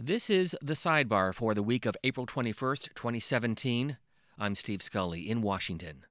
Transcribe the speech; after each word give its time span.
This 0.00 0.30
is 0.30 0.54
the 0.62 0.74
sidebar 0.74 1.34
for 1.34 1.54
the 1.54 1.62
week 1.64 1.84
of 1.84 1.96
April 2.04 2.24
21st, 2.24 2.94
2017. 2.94 3.96
I'm 4.38 4.54
Steve 4.54 4.80
Scully 4.80 5.28
in 5.28 5.42
Washington. 5.42 6.04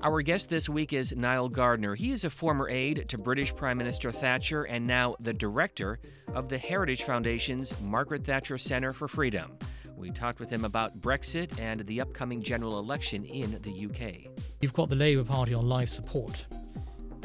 Our 0.00 0.22
guest 0.22 0.50
this 0.50 0.68
week 0.68 0.92
is 0.92 1.16
Nile 1.16 1.48
Gardiner. 1.48 1.96
He 1.96 2.12
is 2.12 2.22
a 2.22 2.30
former 2.30 2.68
aide 2.68 3.08
to 3.08 3.18
British 3.18 3.52
Prime 3.52 3.78
Minister 3.78 4.12
Thatcher 4.12 4.62
and 4.62 4.86
now 4.86 5.16
the 5.18 5.34
director 5.34 5.98
of 6.32 6.48
the 6.48 6.58
Heritage 6.58 7.02
Foundation's 7.02 7.74
Margaret 7.80 8.24
Thatcher 8.24 8.56
Centre 8.56 8.92
for 8.92 9.08
Freedom. 9.08 9.58
We 10.02 10.10
talked 10.10 10.40
with 10.40 10.50
him 10.50 10.64
about 10.64 11.00
Brexit 11.00 11.56
and 11.60 11.82
the 11.82 12.00
upcoming 12.00 12.42
general 12.42 12.80
election 12.80 13.24
in 13.24 13.56
the 13.62 13.86
UK. 13.86 14.32
You've 14.60 14.72
got 14.72 14.88
the 14.88 14.96
Labour 14.96 15.22
Party 15.22 15.54
on 15.54 15.68
life 15.68 15.90
support. 15.90 16.44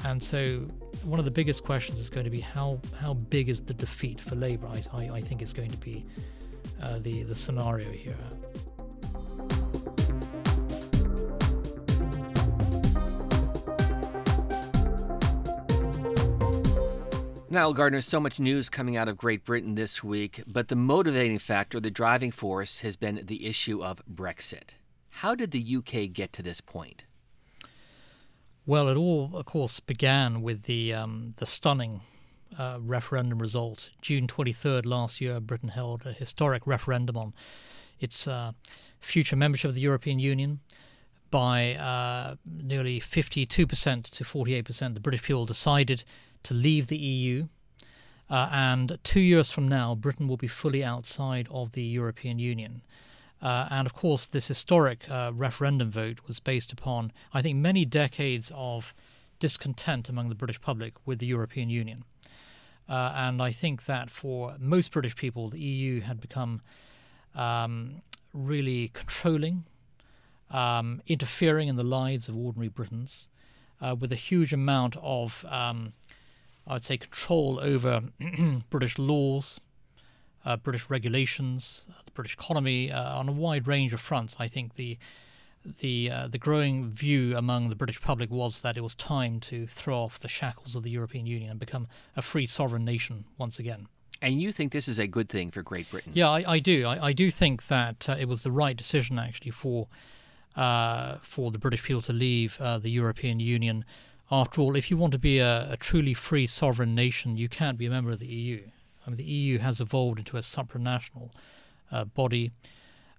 And 0.05 0.21
so 0.21 0.59
one 1.03 1.17
of 1.17 1.25
the 1.25 1.31
biggest 1.31 1.63
questions 1.63 1.99
is 1.99 2.11
going 2.11 2.25
to 2.25 2.29
be 2.29 2.39
how, 2.39 2.79
how 2.99 3.15
big 3.15 3.49
is 3.49 3.61
the 3.61 3.73
defeat 3.73 4.21
for 4.21 4.35
Labour? 4.35 4.67
I, 4.93 5.09
I 5.09 5.21
think 5.21 5.41
is 5.41 5.53
going 5.53 5.71
to 5.71 5.77
be 5.77 6.05
uh, 6.79 6.99
the, 6.99 7.23
the 7.23 7.33
scenario 7.33 7.89
here. 7.89 8.15
Nile 17.57 17.73
Gardiner, 17.73 18.01
so 18.01 18.19
much 18.19 18.39
news 18.39 18.69
coming 18.69 18.95
out 18.95 19.07
of 19.07 19.17
Great 19.17 19.43
Britain 19.43 19.73
this 19.73 20.03
week, 20.03 20.43
but 20.45 20.67
the 20.67 20.75
motivating 20.75 21.39
factor, 21.39 21.79
the 21.79 21.89
driving 21.89 22.29
force, 22.29 22.81
has 22.81 22.95
been 22.95 23.23
the 23.25 23.47
issue 23.47 23.83
of 23.83 23.99
Brexit. 24.05 24.75
How 25.09 25.33
did 25.33 25.49
the 25.49 25.77
UK 25.77 26.13
get 26.13 26.31
to 26.33 26.43
this 26.43 26.61
point? 26.61 27.05
Well, 28.67 28.87
it 28.89 28.95
all, 28.95 29.31
of 29.33 29.45
course, 29.47 29.79
began 29.79 30.43
with 30.43 30.65
the 30.65 30.93
um, 30.93 31.33
the 31.37 31.47
stunning 31.47 32.01
uh, 32.59 32.77
referendum 32.79 33.39
result. 33.39 33.89
June 34.03 34.27
23rd 34.27 34.85
last 34.85 35.19
year, 35.19 35.39
Britain 35.39 35.69
held 35.69 36.05
a 36.05 36.11
historic 36.11 36.67
referendum 36.67 37.17
on 37.17 37.33
its 37.99 38.27
uh, 38.27 38.51
future 38.99 39.35
membership 39.35 39.69
of 39.69 39.73
the 39.73 39.81
European 39.81 40.19
Union. 40.19 40.59
By 41.31 41.73
uh, 41.73 42.35
nearly 42.45 43.01
52% 43.01 43.47
to 43.47 44.23
48%, 44.23 44.93
the 44.93 44.99
British 44.99 45.23
people 45.23 45.45
decided 45.45 46.03
to 46.43 46.53
leave 46.53 46.87
the 46.87 46.97
EU. 46.97 47.47
Uh, 48.29 48.49
and 48.51 48.99
two 49.03 49.21
years 49.21 49.51
from 49.51 49.67
now, 49.67 49.95
Britain 49.95 50.27
will 50.27 50.37
be 50.37 50.47
fully 50.47 50.83
outside 50.83 51.47
of 51.49 51.71
the 51.71 51.83
European 51.83 52.39
Union. 52.39 52.81
Uh, 53.41 53.67
and 53.69 53.85
of 53.85 53.93
course, 53.93 54.27
this 54.27 54.47
historic 54.47 55.09
uh, 55.09 55.31
referendum 55.33 55.91
vote 55.91 56.19
was 56.27 56.39
based 56.39 56.73
upon, 56.73 57.11
I 57.33 57.41
think, 57.41 57.57
many 57.57 57.85
decades 57.85 58.51
of 58.55 58.93
discontent 59.39 60.09
among 60.09 60.29
the 60.29 60.35
British 60.35 60.59
public 60.59 60.93
with 61.05 61.19
the 61.19 61.27
European 61.27 61.69
Union. 61.69 62.03
Uh, 62.89 63.11
and 63.15 63.41
I 63.41 63.51
think 63.51 63.85
that 63.85 64.09
for 64.09 64.55
most 64.59 64.91
British 64.91 65.15
people, 65.15 65.49
the 65.49 65.59
EU 65.59 66.01
had 66.01 66.19
become 66.19 66.61
um, 67.35 68.01
really 68.33 68.89
controlling, 68.93 69.65
um, 70.49 71.01
interfering 71.07 71.67
in 71.67 71.75
the 71.75 71.83
lives 71.83 72.27
of 72.27 72.35
ordinary 72.35 72.69
Britons, 72.69 73.27
uh, 73.81 73.95
with 73.97 74.11
a 74.11 74.15
huge 74.15 74.53
amount 74.53 74.95
of 75.01 75.45
um, 75.47 75.93
I 76.67 76.73
would 76.73 76.83
say, 76.83 76.97
control 76.97 77.59
over 77.61 78.01
British 78.69 78.97
laws, 78.97 79.59
uh, 80.45 80.57
British 80.57 80.89
regulations, 80.89 81.85
uh, 81.89 82.01
the 82.05 82.11
British 82.11 82.33
economy 82.33 82.91
uh, 82.91 83.17
on 83.17 83.29
a 83.29 83.31
wide 83.31 83.67
range 83.67 83.93
of 83.93 84.01
fronts. 84.01 84.35
I 84.39 84.47
think 84.47 84.75
the 84.75 84.97
the 85.81 86.09
uh, 86.09 86.27
the 86.27 86.37
growing 86.37 86.89
view 86.89 87.35
among 87.35 87.69
the 87.69 87.75
British 87.75 87.99
public 88.01 88.29
was 88.29 88.61
that 88.61 88.77
it 88.77 88.81
was 88.81 88.95
time 88.95 89.39
to 89.41 89.67
throw 89.67 89.97
off 89.99 90.19
the 90.19 90.27
shackles 90.27 90.75
of 90.75 90.83
the 90.83 90.89
European 90.89 91.25
Union 91.25 91.51
and 91.51 91.59
become 91.59 91.87
a 92.15 92.21
free 92.21 92.45
sovereign 92.45 92.85
nation 92.85 93.25
once 93.37 93.59
again. 93.59 93.87
And 94.21 94.41
you 94.41 94.51
think 94.51 94.71
this 94.71 94.87
is 94.87 94.97
a 94.97 95.07
good 95.07 95.29
thing 95.29 95.51
for 95.51 95.61
Great 95.61 95.91
Britain? 95.91 96.13
Yeah, 96.15 96.29
I, 96.29 96.53
I 96.53 96.59
do. 96.59 96.87
I, 96.87 97.07
I, 97.07 97.13
do 97.13 97.29
think 97.29 97.67
that 97.67 98.09
uh, 98.09 98.15
it 98.19 98.27
was 98.27 98.41
the 98.41 98.51
right 98.51 98.75
decision 98.75 99.19
actually 99.19 99.51
for 99.51 99.87
uh, 100.55 101.17
for 101.21 101.51
the 101.51 101.59
British 101.59 101.83
people 101.83 102.01
to 102.03 102.13
leave 102.13 102.57
the 102.57 102.89
European 102.89 103.39
Union 103.39 103.85
after 104.31 104.61
all, 104.61 104.75
if 104.75 104.91
you 104.91 104.97
want 104.97 105.13
to 105.13 105.19
be 105.19 105.39
a, 105.39 105.71
a, 105.71 105.77
truly 105.77 106.13
free 106.13 106.47
sovereign 106.47 106.93
nation, 106.93 107.37
you 107.37 107.47
can't 107.47 107.77
be 107.77 107.85
a 107.85 107.89
member 107.89 108.11
of 108.11 108.19
the 108.19 108.27
EU. 108.27 108.61
I 109.05 109.09
mean, 109.09 109.17
the 109.17 109.23
EU 109.23 109.59
has 109.59 109.79
evolved 109.79 110.19
into 110.19 110.35
a 110.35 110.41
supranational 110.41 111.31
uh, 111.91 112.03
body. 112.03 112.51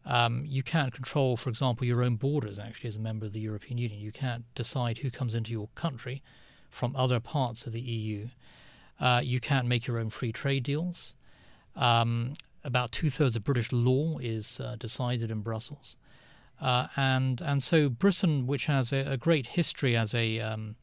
Um, 0.05 0.45
you 0.47 0.63
can't 0.63 0.93
control, 0.93 1.37
for 1.37 1.49
example, 1.49 1.87
your 1.87 2.03
own 2.03 2.17
borders 2.17 2.59
actually 2.59 2.89
as 2.89 2.97
a 2.97 3.01
member 3.01 3.25
of 3.25 3.33
the 3.33 3.41
European 3.41 3.79
Union. 3.79 4.01
You 4.01 4.13
can't 4.13 4.45
decide 4.55 4.99
who 4.99 5.11
comes 5.11 5.35
into 5.35 5.51
your 5.51 5.69
country 5.75 6.23
from 6.71 6.95
other 6.95 7.21
parts 7.21 7.67
of 7.67 7.73
the 7.73 7.81
EU. 7.81 8.29
Uh, 9.01 9.23
you 9.25 9.41
can't 9.41 9.67
make 9.67 9.87
your 9.87 9.99
own 9.99 10.11
free 10.11 10.33
trade 10.33 10.65
deals. 10.65 11.15
Um, 11.75 12.35
about 12.65 12.93
two 12.93 13.09
thirds 13.09 13.37
of 13.37 13.45
British 13.45 13.73
law 13.73 14.19
is 14.19 14.61
uh, 14.61 14.77
decided 14.79 15.31
in 15.31 15.41
Brussels. 15.41 15.97
Uh, 16.61 16.89
and 16.97 17.41
and 17.41 17.63
so 17.63 17.89
Britain, 17.89 18.47
which 18.47 18.67
has 18.67 18.93
a, 18.93 18.99
a 18.99 19.17
great 19.17 19.47
history 19.47 19.97
as 19.97 20.15
a 20.15 20.41
um, 20.41 20.75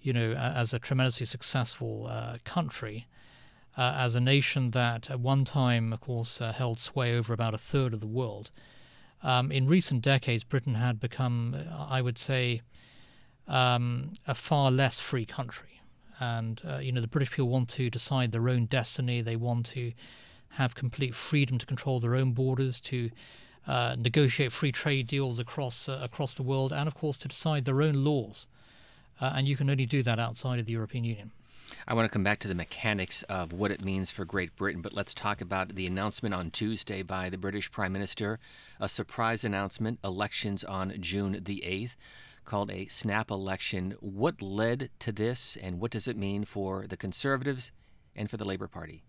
you 0.00 0.12
know 0.12 0.32
as 0.32 0.72
a 0.72 0.78
tremendously 0.78 1.26
successful 1.26 2.06
uh, 2.08 2.38
country, 2.44 3.06
uh, 3.76 3.94
as 3.96 4.14
a 4.14 4.20
nation 4.20 4.70
that 4.70 5.10
at 5.10 5.20
one 5.20 5.44
time, 5.44 5.92
of 5.92 6.00
course, 6.00 6.40
uh, 6.40 6.52
held 6.52 6.78
sway 6.78 7.16
over 7.16 7.32
about 7.32 7.54
a 7.54 7.58
third 7.58 7.92
of 7.92 8.00
the 8.00 8.06
world. 8.06 8.50
Um, 9.22 9.52
in 9.52 9.66
recent 9.66 10.02
decades, 10.02 10.44
Britain 10.44 10.74
had 10.74 11.00
become, 11.00 11.54
uh, 11.54 11.86
I 11.88 12.00
would 12.00 12.18
say, 12.18 12.62
um, 13.46 14.12
a 14.26 14.34
far 14.34 14.70
less 14.70 15.00
free 15.00 15.26
country. 15.26 15.80
And 16.20 16.60
uh, 16.66 16.78
you 16.78 16.92
know 16.92 17.00
the 17.00 17.06
British 17.06 17.30
people 17.30 17.48
want 17.48 17.68
to 17.70 17.90
decide 17.90 18.32
their 18.32 18.48
own 18.48 18.66
destiny. 18.66 19.20
They 19.20 19.36
want 19.36 19.66
to 19.66 19.92
have 20.50 20.74
complete 20.74 21.14
freedom 21.14 21.58
to 21.58 21.66
control 21.66 22.00
their 22.00 22.16
own 22.16 22.32
borders, 22.32 22.80
to 22.80 23.10
uh, 23.68 23.94
negotiate 23.98 24.50
free 24.50 24.72
trade 24.72 25.06
deals 25.06 25.38
across 25.38 25.88
uh, 25.88 26.00
across 26.02 26.32
the 26.32 26.42
world, 26.42 26.72
and 26.72 26.88
of 26.88 26.94
course 26.94 27.18
to 27.18 27.28
decide 27.28 27.66
their 27.66 27.82
own 27.82 28.02
laws. 28.02 28.46
Uh, 29.20 29.32
and 29.36 29.46
you 29.46 29.56
can 29.56 29.68
only 29.68 29.84
do 29.84 30.02
that 30.02 30.18
outside 30.18 30.58
of 30.58 30.66
the 30.66 30.72
European 30.72 31.04
Union. 31.04 31.30
I 31.86 31.92
want 31.92 32.06
to 32.06 32.12
come 32.12 32.24
back 32.24 32.38
to 32.40 32.48
the 32.48 32.54
mechanics 32.54 33.22
of 33.24 33.52
what 33.52 33.70
it 33.70 33.84
means 33.84 34.10
for 34.10 34.24
Great 34.24 34.56
Britain, 34.56 34.80
but 34.80 34.94
let's 34.94 35.12
talk 35.12 35.42
about 35.42 35.74
the 35.74 35.86
announcement 35.86 36.34
on 36.34 36.50
Tuesday 36.50 37.02
by 37.02 37.28
the 37.28 37.36
British 37.36 37.70
Prime 37.70 37.92
Minister, 37.92 38.38
a 38.80 38.88
surprise 38.88 39.44
announcement, 39.44 39.98
elections 40.02 40.64
on 40.64 40.94
June 40.98 41.38
the 41.42 41.62
8th, 41.66 41.94
called 42.46 42.72
a 42.72 42.86
snap 42.86 43.30
election. 43.30 43.96
What 44.00 44.40
led 44.40 44.88
to 45.00 45.12
this, 45.12 45.58
and 45.62 45.78
what 45.78 45.90
does 45.90 46.08
it 46.08 46.16
mean 46.16 46.46
for 46.46 46.86
the 46.86 46.96
Conservatives 46.96 47.70
and 48.16 48.30
for 48.30 48.38
the 48.38 48.46
Labour 48.46 48.68
Party? 48.68 49.02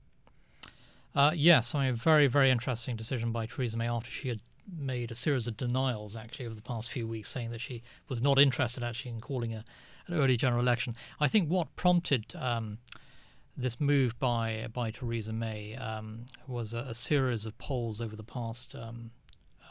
Uh, 1.16 1.32
yes, 1.34 1.74
I 1.74 1.86
mean, 1.86 1.94
a 1.94 1.98
very, 1.98 2.28
very 2.28 2.52
interesting 2.52 2.98
decision 2.98 3.32
by 3.32 3.46
Theresa 3.46 3.78
May 3.78 3.88
after 3.88 4.12
she 4.12 4.28
had 4.28 4.42
made 4.78 5.12
a 5.12 5.16
series 5.16 5.48
of 5.48 5.58
denials 5.58 6.16
actually 6.16 6.46
over 6.46 6.56
the 6.56 6.62
past 6.62 6.92
few 6.92 7.08
weeks, 7.08 7.30
saying 7.30 7.52
that 7.52 7.62
she 7.62 7.82
was 8.08 8.22
not 8.22 8.40
interested 8.40 8.84
actually 8.84 9.12
in 9.12 9.22
calling 9.22 9.54
a, 9.54 9.64
an 10.08 10.14
early 10.14 10.38
general 10.38 10.62
election. 10.62 10.96
I 11.20 11.28
think 11.28 11.50
what 11.50 11.76
prompted 11.76 12.36
um, 12.36 12.78
this 13.56 13.80
move 13.80 14.18
by 14.20 14.68
by 14.74 14.92
Theresa 14.92 15.34
May 15.34 15.76
um, 15.76 16.26
was 16.48 16.74
a, 16.74 16.80
a, 16.80 16.96
series 16.96 17.46
of 17.46 17.58
polls 17.58 18.00
over 18.00 18.16
the 18.16 18.24
past 18.24 18.76
um, 18.76 19.12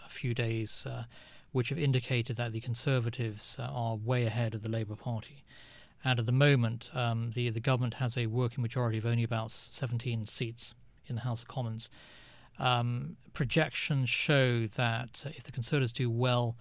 few 0.09 0.35
days, 0.35 0.87
uh, 0.87 1.05
which 1.53 1.69
have 1.69 1.79
indicated 1.79 2.37
that 2.37 2.53
the 2.53 2.61
Conservatives 2.61 3.57
uh, 3.59 3.63
are 3.63 3.97
way 3.97 4.25
ahead 4.25 4.55
of 4.55 4.63
the 4.63 4.69
Labour 4.69 4.97
Party. 4.97 5.45
And 6.05 6.19
at 6.19 6.27
the 6.27 6.33
moment, 6.33 6.91
um, 6.95 7.33
the 7.35 7.51
the 7.51 7.61
government 7.61 7.95
has 7.95 8.17
a 8.17 8.27
working 8.27 8.63
majority 8.63 8.99
of 8.99 9.07
only 9.07 9.25
about 9.25 9.51
17 9.51 10.27
seats 10.27 10.75
in 11.07 11.15
the 11.15 11.23
House 11.23 11.43
of 11.43 11.49
Commons 11.49 11.91
um, 12.59 13.17
projections 13.33 14.09
show 14.09 14.67
that 14.69 15.25
if 15.37 15.45
the 15.45 15.53
Conservatives 15.53 15.93
do 15.93 16.11
well 16.11 16.57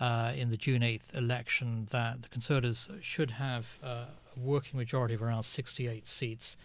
uh, 0.00 0.32
in 0.36 0.50
the 0.50 0.56
June 0.56 0.82
8th 0.82 1.14
election, 1.14 1.88
that 1.90 2.22
the 2.22 2.28
Conservatives 2.28 2.90
should 3.00 3.30
have 3.30 3.66
uh, 3.82 4.06
a 4.36 4.40
working 4.40 4.78
majority 4.78 5.14
of 5.14 5.22
around 5.22 5.42
68 5.42 6.06
seats, 6.06 6.56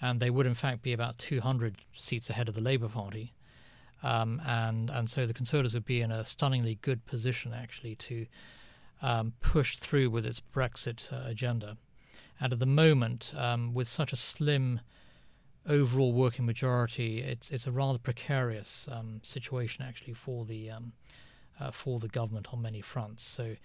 and 0.00 0.20
they 0.20 0.30
would 0.30 0.46
in 0.46 0.54
fact 0.54 0.82
be 0.82 0.92
about 0.92 1.18
200 1.18 1.76
seats 1.94 2.30
ahead 2.30 2.48
of 2.48 2.54
the 2.54 2.60
Labour 2.60 2.88
Party. 2.88 3.32
Um, 4.02 4.40
and 4.46 4.90
and 4.90 5.08
so 5.08 5.26
the 5.26 5.34
Conservatives 5.34 5.74
would 5.74 5.86
be 5.86 6.00
in 6.00 6.12
a 6.12 6.24
stunningly 6.24 6.78
good 6.82 7.04
position 7.06 7.52
actually 7.54 7.96
to 7.96 8.26
um, 9.02 9.32
push 9.40 9.78
through 9.78 10.10
with 10.10 10.26
its 10.26 10.40
Brexit 10.54 11.12
uh, 11.12 11.28
agenda. 11.28 11.76
And 12.40 12.52
at 12.52 12.58
the 12.58 12.66
moment, 12.66 13.32
um, 13.36 13.72
with 13.72 13.88
such 13.88 14.12
a 14.12 14.16
slim 14.16 14.80
overall 15.68 16.12
working 16.12 16.46
majority, 16.46 17.20
it's 17.20 17.50
it's 17.50 17.66
a 17.66 17.72
rather 17.72 17.98
precarious 17.98 18.88
um, 18.90 19.20
situation 19.22 19.84
actually 19.84 20.14
for 20.14 20.44
the 20.44 20.70
um, 20.70 20.92
uh, 21.60 21.70
for 21.70 21.98
the 21.98 22.08
government 22.08 22.48
on 22.52 22.62
many 22.62 22.80
fronts. 22.80 23.24
So. 23.24 23.56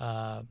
Uh, 0.00 0.42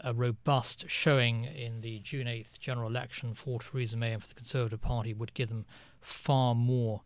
a 0.00 0.14
robust 0.14 0.84
showing 0.88 1.44
in 1.44 1.80
the 1.80 1.98
June 2.00 2.26
8th 2.26 2.58
general 2.58 2.88
election 2.88 3.34
for 3.34 3.60
Theresa 3.60 3.96
May 3.96 4.12
and 4.12 4.22
for 4.22 4.28
the 4.28 4.34
Conservative 4.34 4.80
Party 4.80 5.12
would 5.12 5.34
give 5.34 5.48
them 5.48 5.64
far 6.00 6.54
more 6.54 7.02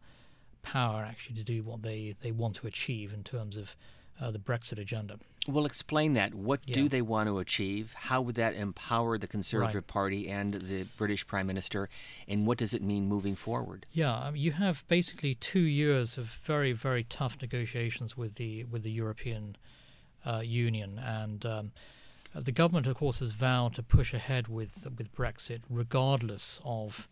power 0.63 1.05
actually 1.05 1.37
to 1.37 1.45
do 1.45 1.63
what 1.63 1.83
they, 1.83 2.15
they 2.21 2.33
want 2.33 2.57
to 2.57 2.67
achieve 2.67 3.13
in 3.13 3.23
terms 3.23 3.57
of 3.57 3.77
uh, 4.21 4.31
the 4.31 4.39
Brexit 4.39 4.79
agenda. 4.79 5.19
Well, 5.49 5.67
explain 5.67 6.15
that. 6.15 6.35
What 6.35 6.61
Yeah. 6.67 6.75
do 6.75 6.89
they 6.89 7.03
want 7.03 7.29
to 7.29 7.39
achieve? 7.39 7.93
How 7.95 8.21
would 8.21 8.35
that 8.37 8.55
empower 8.55 9.17
the 9.19 9.27
Conservative 9.29 9.75
Right. 9.77 9.87
Party 9.87 10.29
and 10.29 10.55
the 10.55 10.85
British 10.97 11.27
Prime 11.27 11.47
Minister? 11.47 11.89
And 12.27 12.47
what 12.47 12.59
does 12.59 12.75
it 12.75 12.83
mean 12.83 13.07
moving 13.07 13.37
forward? 13.37 13.87
Yeah, 13.93 14.15
um, 14.15 14.37
you 14.37 14.53
have 14.53 14.85
basically 14.89 15.35
two 15.37 15.61
years 15.61 16.19
of 16.19 16.41
very, 16.45 16.73
very 16.73 17.05
tough 17.05 17.41
negotiations 17.41 18.17
with 18.17 18.35
the 18.37 18.65
with 18.65 18.83
the 18.83 18.91
European 18.91 19.57
uh, 20.25 20.41
Union, 20.45 20.99
and 20.99 21.47
um, 21.47 21.73
uh, 22.35 22.41
the 22.41 22.53
government, 22.53 22.87
of 22.89 22.97
course, 22.97 23.21
has 23.21 23.31
vowed 23.31 23.75
to 23.75 23.83
push 23.83 24.13
ahead 24.13 24.49
with 24.49 24.85
with 24.99 25.15
Brexit, 25.15 25.61
regardless 25.71 26.61
of 26.65 27.07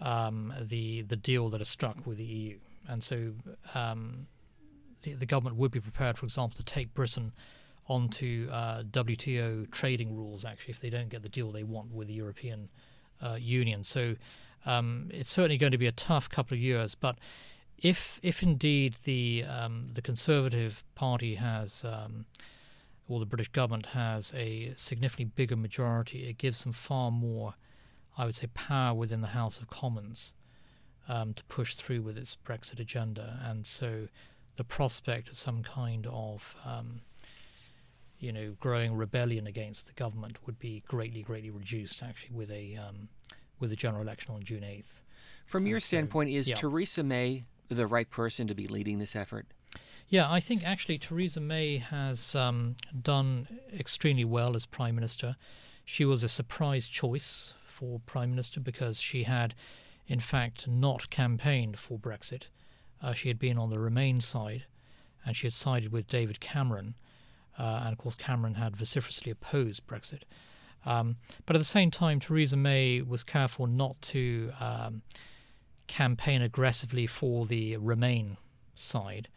um, 0.00 0.54
the 0.60 1.02
the 1.02 1.16
deal 1.16 1.50
that 1.50 1.60
is 1.60 1.68
struck 1.68 2.06
with 2.06 2.18
the 2.18 2.24
EU. 2.24 2.58
And 2.88 3.04
so, 3.04 3.34
um, 3.74 4.26
the, 5.02 5.14
the 5.14 5.26
government 5.26 5.56
would 5.56 5.70
be 5.70 5.80
prepared, 5.80 6.18
for 6.18 6.26
example, 6.26 6.56
to 6.56 6.64
take 6.64 6.92
Britain 6.94 7.32
onto 7.88 8.48
uh, 8.50 8.82
WTO 8.84 9.70
trading 9.70 10.16
rules, 10.16 10.44
actually, 10.44 10.72
if 10.72 10.80
they 10.80 10.90
don't 10.90 11.08
get 11.08 11.22
the 11.22 11.28
deal 11.28 11.50
they 11.50 11.64
want 11.64 11.92
with 11.92 12.08
the 12.08 12.14
European 12.14 12.68
uh, 13.20 13.36
Union. 13.40 13.84
So 13.84 14.14
um, 14.64 15.10
it's 15.12 15.30
certainly 15.30 15.58
going 15.58 15.72
to 15.72 15.78
be 15.78 15.86
a 15.86 15.92
tough 15.92 16.28
couple 16.28 16.54
of 16.54 16.60
years. 16.60 16.94
But 16.94 17.18
if 17.78 18.20
if 18.22 18.42
indeed 18.42 18.94
the 19.04 19.44
um, 19.44 19.90
the 19.92 20.02
Conservative 20.02 20.84
Party 20.94 21.34
has 21.34 21.84
um, 21.84 22.24
or 23.08 23.18
the 23.18 23.26
British 23.26 23.48
government 23.48 23.86
has 23.86 24.32
a 24.34 24.72
significantly 24.74 25.32
bigger 25.34 25.56
majority, 25.56 26.28
it 26.28 26.38
gives 26.38 26.62
them 26.62 26.72
far 26.72 27.10
more, 27.10 27.54
I 28.16 28.24
would 28.24 28.36
say, 28.36 28.46
power 28.54 28.94
within 28.94 29.20
the 29.20 29.28
House 29.28 29.58
of 29.58 29.68
Commons 29.68 30.34
um, 31.08 31.34
to 31.34 31.44
push 31.44 31.74
through 31.74 32.02
with 32.02 32.16
its 32.16 32.36
Brexit 32.46 32.78
agenda. 32.78 33.40
And 33.42 33.66
so 33.66 34.08
the 34.56 34.64
prospect 34.64 35.28
of 35.28 35.36
some 35.36 35.62
kind 35.62 36.06
of 36.10 36.56
um, 36.64 37.00
you 38.18 38.32
know, 38.32 38.54
growing 38.60 38.94
rebellion 38.94 39.46
against 39.46 39.86
the 39.86 39.92
government 39.94 40.38
would 40.46 40.58
be 40.58 40.82
greatly, 40.86 41.22
greatly 41.22 41.50
reduced. 41.50 42.02
Actually, 42.02 42.34
with 42.34 42.50
a 42.50 42.76
um, 42.76 43.08
with 43.58 43.72
a 43.72 43.76
general 43.76 44.02
election 44.02 44.34
on 44.34 44.42
June 44.42 44.64
eighth. 44.64 45.00
From 45.46 45.66
your 45.66 45.80
so, 45.80 45.86
standpoint, 45.86 46.30
is 46.30 46.48
yeah. 46.48 46.54
Theresa 46.54 47.02
May 47.02 47.44
the 47.68 47.86
right 47.86 48.08
person 48.08 48.46
to 48.46 48.54
be 48.54 48.68
leading 48.68 48.98
this 48.98 49.16
effort? 49.16 49.46
Yeah, 50.08 50.30
I 50.30 50.40
think 50.40 50.66
actually 50.66 50.98
Theresa 50.98 51.40
May 51.40 51.78
has 51.78 52.34
um, 52.34 52.76
done 53.02 53.48
extremely 53.72 54.24
well 54.24 54.54
as 54.54 54.66
Prime 54.66 54.94
Minister. 54.94 55.36
She 55.84 56.04
was 56.04 56.22
a 56.22 56.28
surprise 56.28 56.86
choice 56.86 57.54
for 57.64 58.00
Prime 58.06 58.30
Minister 58.30 58.60
because 58.60 59.00
she 59.00 59.24
had, 59.24 59.54
in 60.06 60.20
fact, 60.20 60.68
not 60.68 61.10
campaigned 61.10 61.78
for 61.78 61.98
Brexit. 61.98 62.48
Uh, 63.02 63.12
she 63.12 63.28
had 63.28 63.38
been 63.38 63.58
on 63.58 63.70
the 63.70 63.78
Remain 63.78 64.20
side, 64.20 64.64
and 65.24 65.36
she 65.36 65.46
had 65.46 65.54
sided 65.54 65.92
with 65.92 66.06
David 66.06 66.40
Cameron. 66.40 66.94
Uh, 67.58 67.82
and 67.84 67.92
of 67.92 67.98
course, 67.98 68.14
Cameron 68.14 68.54
had 68.54 68.76
vociferously 68.76 69.30
opposed 69.30 69.86
Brexit. 69.86 70.22
Um, 70.84 71.16
but 71.46 71.54
at 71.56 71.58
the 71.58 71.64
same 71.64 71.90
time, 71.90 72.20
Theresa 72.20 72.56
May 72.56 73.02
was 73.02 73.22
careful 73.22 73.66
not 73.66 74.00
to 74.02 74.52
um, 74.58 75.02
campaign 75.86 76.42
aggressively 76.42 77.06
for 77.06 77.46
the 77.46 77.76
Remain 77.76 78.36
side. 78.74 79.28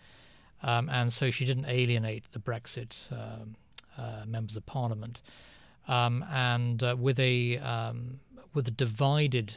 Um, 0.63 0.89
and 0.89 1.11
so 1.11 1.29
she 1.29 1.45
didn't 1.45 1.65
alienate 1.65 2.31
the 2.31 2.39
Brexit 2.39 3.11
um, 3.11 3.55
uh, 3.97 4.23
members 4.25 4.55
of 4.55 4.65
Parliament. 4.65 5.21
Um, 5.87 6.25
and 6.31 6.81
uh, 6.81 6.95
with 6.97 7.19
a 7.19 7.59
um, 7.59 8.19
with 8.55 8.67
a 8.67 8.71
divided 8.71 9.53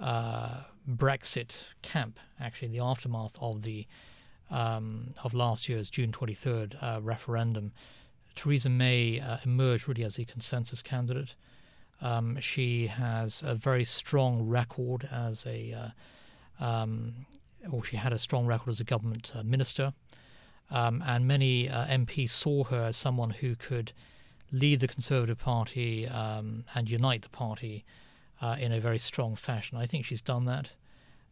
uh, 0.00 0.62
Brexit 0.88 1.68
camp, 1.82 2.18
actually, 2.40 2.66
in 2.66 2.72
the 2.72 2.82
aftermath 2.82 3.36
of 3.40 3.62
the 3.62 3.86
um, 4.50 5.14
of 5.24 5.32
last 5.32 5.68
year's 5.68 5.88
June 5.88 6.12
23rd 6.12 6.76
uh, 6.82 7.00
referendum, 7.02 7.72
Theresa 8.34 8.68
May 8.68 9.20
uh, 9.20 9.38
emerged 9.44 9.88
really 9.88 10.04
as 10.04 10.18
a 10.18 10.24
consensus 10.24 10.82
candidate. 10.82 11.34
Um, 12.00 12.38
she 12.40 12.88
has 12.88 13.42
a 13.42 13.54
very 13.54 13.84
strong 13.84 14.46
record 14.46 15.08
as 15.10 15.46
a, 15.46 15.92
uh, 16.60 16.64
um, 16.64 17.26
or 17.70 17.84
she 17.84 17.96
had 17.96 18.12
a 18.12 18.18
strong 18.18 18.46
record 18.46 18.70
as 18.70 18.80
a 18.80 18.84
government 18.84 19.32
uh, 19.34 19.42
minister, 19.42 19.94
um, 20.70 21.02
and 21.06 21.26
many 21.26 21.68
uh, 21.68 21.86
MPs 21.86 22.30
saw 22.30 22.64
her 22.64 22.84
as 22.84 22.96
someone 22.96 23.30
who 23.30 23.54
could 23.56 23.92
lead 24.52 24.80
the 24.80 24.88
Conservative 24.88 25.38
Party 25.38 26.06
um, 26.06 26.64
and 26.74 26.90
unite 26.90 27.22
the 27.22 27.28
party 27.30 27.84
uh, 28.44 28.56
in 28.60 28.72
a 28.72 28.80
very 28.80 28.98
strong 28.98 29.34
fashion. 29.34 29.78
I 29.78 29.86
think 29.86 30.04
she's 30.04 30.20
done 30.20 30.44
that. 30.44 30.66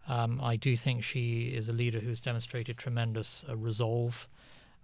Um, 0.08 0.40
I 0.40 0.56
do 0.56 0.76
think 0.76 1.04
she 1.04 1.52
is 1.58 1.68
a 1.68 1.72
leader 1.72 2.00
who's 2.00 2.20
demonstrated 2.20 2.78
tremendous 2.78 3.44
uh, 3.48 3.56
resolve. 3.56 4.26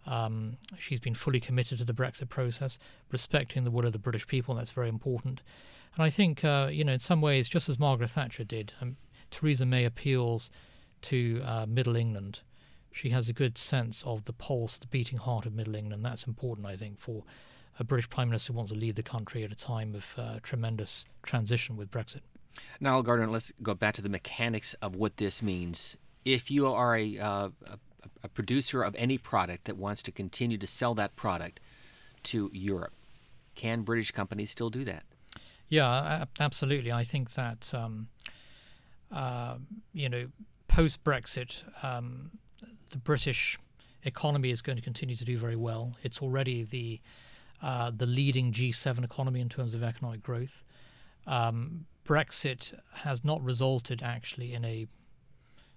Um, 0.06 0.58
she's 0.78 1.00
been 1.00 1.14
fully 1.14 1.40
committed 1.40 1.78
to 1.78 1.86
the 1.86 1.94
Brexit 1.94 2.28
process, 2.28 2.78
respecting 3.10 3.64
the 3.64 3.70
will 3.70 3.86
of 3.86 3.92
the 3.92 3.98
British 3.98 4.26
people. 4.26 4.54
That's 4.54 4.70
very 4.72 4.90
important. 4.90 5.42
And 5.96 6.04
I 6.04 6.10
think, 6.10 6.44
uh, 6.44 6.68
you 6.70 6.84
know, 6.84 6.92
in 6.92 6.98
some 7.00 7.22
ways, 7.22 7.48
just 7.48 7.68
as 7.70 7.78
Margaret 7.78 8.10
Thatcher 8.10 8.44
did, 8.44 8.74
um, 8.82 8.96
Theresa 9.30 9.64
May 9.64 9.86
appeals 9.86 10.50
to 11.02 11.40
uh, 11.44 11.66
Middle 11.66 11.96
England. 11.96 12.40
She 12.92 13.08
has 13.10 13.28
a 13.28 13.32
good 13.32 13.56
sense 13.56 14.02
of 14.04 14.26
the 14.26 14.34
pulse, 14.34 14.76
the 14.76 14.86
beating 14.86 15.18
heart 15.18 15.46
of 15.46 15.54
Middle 15.54 15.76
England. 15.76 16.04
That's 16.04 16.26
important, 16.26 16.66
I 16.66 16.76
think, 16.76 17.00
for 17.00 17.24
a 17.78 17.84
British 17.84 18.08
Prime 18.10 18.28
Minister 18.28 18.52
who 18.52 18.56
wants 18.56 18.72
to 18.72 18.78
lead 18.78 18.96
the 18.96 19.02
country 19.02 19.44
at 19.44 19.52
a 19.52 19.56
time 19.56 19.94
of 19.94 20.04
uh, 20.16 20.38
tremendous 20.42 21.04
transition 21.22 21.76
with 21.76 21.90
Brexit. 21.90 22.20
Now, 22.80 23.00
Gardiner, 23.02 23.30
let's 23.30 23.52
go 23.62 23.74
back 23.74 23.94
to 23.94 24.02
the 24.02 24.08
mechanics 24.08 24.74
of 24.74 24.96
what 24.96 25.16
this 25.16 25.42
means. 25.42 25.96
If 26.24 26.50
you 26.50 26.66
are 26.66 26.96
a, 26.96 27.18
uh, 27.18 27.48
a, 27.66 27.78
a 28.24 28.28
producer 28.28 28.82
of 28.82 28.94
any 28.98 29.16
product 29.16 29.64
that 29.66 29.76
wants 29.76 30.02
to 30.04 30.12
continue 30.12 30.58
to 30.58 30.66
sell 30.66 30.94
that 30.94 31.14
product 31.14 31.60
to 32.24 32.50
Europe, 32.52 32.94
can 33.54 33.82
British 33.82 34.10
companies 34.10 34.50
still 34.50 34.70
do 34.70 34.84
that? 34.84 35.04
Yeah, 35.68 36.24
absolutely. 36.40 36.90
I 36.90 37.04
think 37.04 37.34
that 37.34 37.72
um, 37.74 38.08
uh, 39.12 39.56
you 39.92 40.08
know, 40.08 40.26
post 40.66 41.02
Brexit, 41.04 41.62
um, 41.84 42.30
the 42.90 42.98
British 42.98 43.58
economy 44.04 44.50
is 44.50 44.62
going 44.62 44.76
to 44.76 44.82
continue 44.82 45.16
to 45.16 45.24
do 45.24 45.36
very 45.36 45.56
well. 45.56 45.96
It's 46.02 46.22
already 46.22 46.64
the 46.64 47.00
uh, 47.62 47.90
the 47.94 48.06
leading 48.06 48.52
G7 48.52 49.04
economy 49.04 49.40
in 49.40 49.48
terms 49.48 49.74
of 49.74 49.82
economic 49.82 50.22
growth. 50.22 50.62
Um, 51.26 51.86
Brexit 52.06 52.72
has 52.94 53.24
not 53.24 53.42
resulted 53.42 54.02
actually 54.02 54.54
in 54.54 54.64
a 54.64 54.86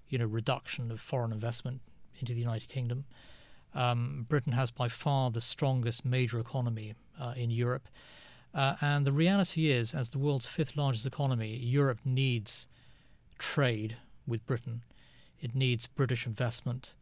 you 0.10 0.18
know 0.18 0.26
reduction 0.26 0.92
of 0.92 1.00
foreign 1.00 1.32
investment 1.32 1.82
into 2.20 2.34
the 2.34 2.40
United 2.40 2.70
Kingdom. 2.70 3.06
Um, 3.74 4.26
Britain 4.30 4.54
has 4.54 4.70
by 4.70 4.90
far 4.90 5.32
the 5.32 5.42
strongest 5.42 6.06
major 6.06 6.40
economy 6.40 6.94
uh, 7.20 7.34
in 7.36 7.50
Europe. 7.50 7.88
Uh, 8.54 8.76
and 8.82 9.08
the 9.08 9.14
reality 9.14 9.72
is, 9.72 9.94
as 9.94 10.10
the 10.10 10.20
world's 10.20 10.48
fifth 10.48 10.76
largest 10.76 11.06
economy, 11.06 11.56
Europe 11.56 12.00
needs 12.06 12.68
trade 13.40 13.96
with 14.28 14.46
Britain. 14.46 14.84
It 15.40 15.56
needs 15.56 15.88
British 15.88 16.28
investment. 16.28 16.94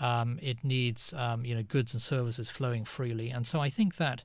Um, 0.00 0.38
it 0.42 0.64
needs 0.64 1.12
um, 1.14 1.44
you 1.44 1.54
know 1.54 1.62
goods 1.62 1.92
and 1.92 2.02
services 2.02 2.50
flowing 2.50 2.84
freely. 2.84 3.30
And 3.30 3.46
so 3.46 3.60
I 3.60 3.70
think 3.70 3.96
that 3.96 4.24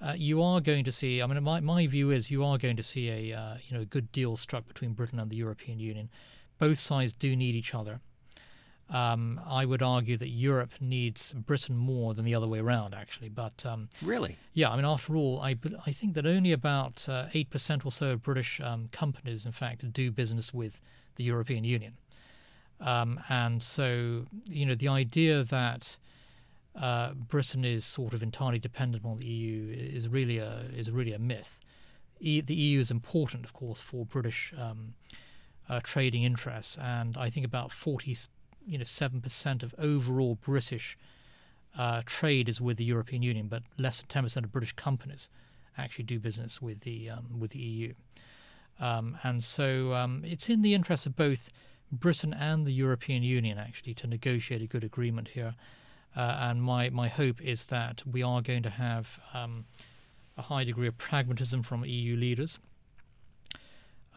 uh, 0.00 0.14
you 0.16 0.42
are 0.42 0.60
going 0.60 0.84
to 0.84 0.92
see. 0.92 1.22
I 1.22 1.26
mean, 1.26 1.42
my, 1.42 1.60
my 1.60 1.86
view 1.86 2.10
is 2.10 2.30
you 2.30 2.44
are 2.44 2.58
going 2.58 2.76
to 2.76 2.82
see 2.82 3.08
a 3.08 3.36
uh, 3.38 3.56
you 3.66 3.76
know 3.76 3.84
good 3.84 4.12
deal 4.12 4.36
struck 4.36 4.66
between 4.68 4.92
Britain 4.92 5.18
and 5.18 5.30
the 5.30 5.36
European 5.36 5.78
Union. 5.78 6.10
Both 6.58 6.78
sides 6.78 7.12
do 7.12 7.34
need 7.34 7.54
each 7.54 7.74
other. 7.74 8.00
Um, 8.88 9.40
I 9.44 9.64
would 9.64 9.82
argue 9.82 10.16
that 10.16 10.28
Europe 10.28 10.72
needs 10.80 11.32
Britain 11.32 11.76
more 11.76 12.14
than 12.14 12.24
the 12.24 12.34
other 12.34 12.46
way 12.46 12.60
around, 12.60 12.94
actually. 12.94 13.28
But 13.28 13.66
um, 13.66 13.88
Really? 14.00 14.36
yeah, 14.54 14.70
I 14.70 14.76
mean, 14.76 14.84
after 14.84 15.16
all, 15.16 15.40
I, 15.40 15.56
I 15.84 15.92
think 15.92 16.14
that 16.14 16.24
only 16.24 16.52
about 16.52 17.08
uh, 17.08 17.26
8% 17.34 17.84
or 17.84 17.90
so 17.90 18.12
of 18.12 18.22
British 18.22 18.60
um, 18.60 18.88
companies, 18.92 19.44
in 19.44 19.52
fact, 19.52 19.92
do 19.92 20.12
business 20.12 20.54
with 20.54 20.80
the 21.16 21.24
European 21.24 21.64
Union. 21.64 21.94
Um, 22.80 23.20
and 23.28 23.62
so, 23.62 24.26
you 24.48 24.66
know, 24.66 24.74
the 24.74 24.88
idea 24.88 25.42
that 25.44 25.96
uh, 26.74 27.14
Britain 27.14 27.64
is 27.64 27.84
sort 27.84 28.12
of 28.12 28.22
entirely 28.22 28.58
dependent 28.58 29.04
on 29.04 29.16
the 29.18 29.26
EU 29.26 29.74
is 29.74 30.08
really 30.08 30.38
a 30.38 30.64
is 30.76 30.90
really 30.90 31.12
a 31.12 31.18
myth. 31.18 31.60
E- 32.20 32.42
the 32.42 32.54
EU 32.54 32.80
is 32.80 32.90
important, 32.90 33.44
of 33.44 33.52
course, 33.52 33.80
for 33.80 34.04
British 34.04 34.52
um, 34.58 34.94
uh, 35.68 35.80
trading 35.82 36.22
interests, 36.22 36.76
and 36.78 37.16
I 37.16 37.30
think 37.30 37.46
about 37.46 37.72
40, 37.72 38.16
you 38.66 38.78
know, 38.78 38.84
seven 38.84 39.20
percent 39.20 39.62
of 39.62 39.74
overall 39.78 40.36
British 40.42 40.96
uh, 41.78 42.02
trade 42.04 42.48
is 42.48 42.60
with 42.60 42.76
the 42.76 42.84
European 42.84 43.22
Union, 43.22 43.48
but 43.48 43.62
less 43.78 44.00
than 44.00 44.08
ten 44.08 44.22
percent 44.22 44.44
of 44.44 44.52
British 44.52 44.74
companies 44.74 45.30
actually 45.78 46.04
do 46.04 46.18
business 46.18 46.60
with 46.60 46.80
the 46.80 47.10
um, 47.10 47.38
with 47.38 47.52
the 47.52 47.58
EU. 47.58 47.94
Um, 48.78 49.18
and 49.22 49.42
so 49.42 49.94
um, 49.94 50.22
it's 50.26 50.50
in 50.50 50.60
the 50.60 50.74
interest 50.74 51.06
of 51.06 51.16
both 51.16 51.50
Britain 51.92 52.34
and 52.34 52.66
the 52.66 52.72
European 52.72 53.22
Union 53.22 53.58
actually 53.58 53.94
to 53.94 54.06
negotiate 54.06 54.62
a 54.62 54.66
good 54.66 54.84
agreement 54.84 55.28
here. 55.28 55.54
Uh, 56.16 56.36
and 56.40 56.62
my, 56.62 56.88
my 56.90 57.08
hope 57.08 57.40
is 57.42 57.66
that 57.66 58.02
we 58.06 58.22
are 58.22 58.40
going 58.40 58.62
to 58.62 58.70
have 58.70 59.20
um, 59.34 59.64
a 60.38 60.42
high 60.42 60.64
degree 60.64 60.88
of 60.88 60.96
pragmatism 60.98 61.62
from 61.62 61.84
EU 61.84 62.16
leaders, 62.16 62.58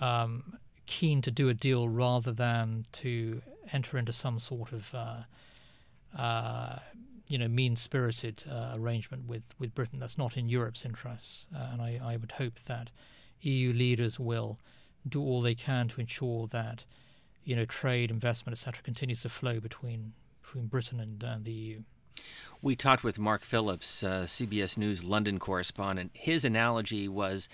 um, 0.02 0.58
keen 0.86 1.22
to 1.22 1.32
do 1.32 1.50
a 1.50 1.54
deal 1.54 1.88
rather 1.90 2.32
than 2.32 2.86
to 2.92 3.42
enter 3.74 3.98
into 3.98 4.12
some 4.14 4.40
sort 4.40 4.72
of 4.72 4.94
uh, 4.96 5.22
uh, 6.18 6.80
you 7.28 7.38
know, 7.38 7.48
mean-spirited 7.48 8.44
uh, 8.50 8.74
arrangement 8.76 9.28
with, 9.28 9.44
with 9.60 9.74
Britain. 9.76 10.00
That's 10.00 10.18
not 10.18 10.36
in 10.36 10.50
Europe's 10.50 10.84
interests, 10.84 11.46
uh, 11.56 11.70
and 11.74 11.82
I, 11.82 12.00
I 12.04 12.18
would 12.18 12.32
hope 12.32 12.60
that 12.66 12.90
EU 13.42 13.72
leaders 13.72 14.20
will 14.20 14.58
do 15.08 15.22
all 15.22 15.42
they 15.42 15.56
can 15.56 15.88
to 15.90 16.02
ensure 16.02 16.48
that, 16.48 16.86
you 17.44 17.56
know, 17.56 17.66
trade, 17.66 18.12
investment, 18.12 18.58
etc., 18.58 18.82
continues 18.84 19.22
to 19.22 19.30
flow 19.30 19.60
between 19.60 20.14
between 20.42 20.68
Britain 20.68 21.00
and, 21.00 21.22
and 21.24 21.46
the 21.46 21.52
EU. 21.52 21.82
We 22.62 22.76
talked 22.76 23.04
with 23.04 23.20
Mark 23.20 23.44
Phillips, 23.44 24.04
uh, 24.04 24.24
CBS 24.24 24.78
News 24.78 25.04
London 25.04 25.40
correspondent. 25.40 26.12
His 26.14 26.44
analogy 26.44 27.08
was 27.08 27.48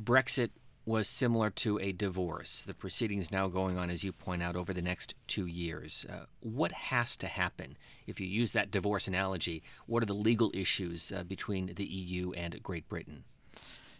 Brexit 0.00 0.50
was 0.86 1.08
similar 1.08 1.50
to 1.50 1.78
a 1.78 1.92
divorce. 1.92 2.62
The 2.62 2.74
proceedings 2.74 3.30
now 3.30 3.48
going 3.48 3.78
on, 3.78 3.90
as 3.90 4.02
you 4.02 4.12
point 4.12 4.42
out, 4.42 4.56
over 4.56 4.72
the 4.72 4.82
next 4.82 5.14
two 5.26 5.46
years. 5.46 6.06
Uh, 6.08 6.24
what 6.40 6.72
has 6.72 7.16
to 7.18 7.26
happen 7.26 7.76
if 8.06 8.18
you 8.20 8.26
use 8.26 8.52
that 8.52 8.70
divorce 8.70 9.06
analogy? 9.06 9.62
What 9.86 10.02
are 10.02 10.06
the 10.06 10.14
legal 10.14 10.50
issues 10.54 11.12
uh, 11.12 11.22
between 11.22 11.74
the 11.74 11.84
EU 11.84 12.32
and 12.32 12.62
Great 12.62 12.88
Britain? 12.88 13.24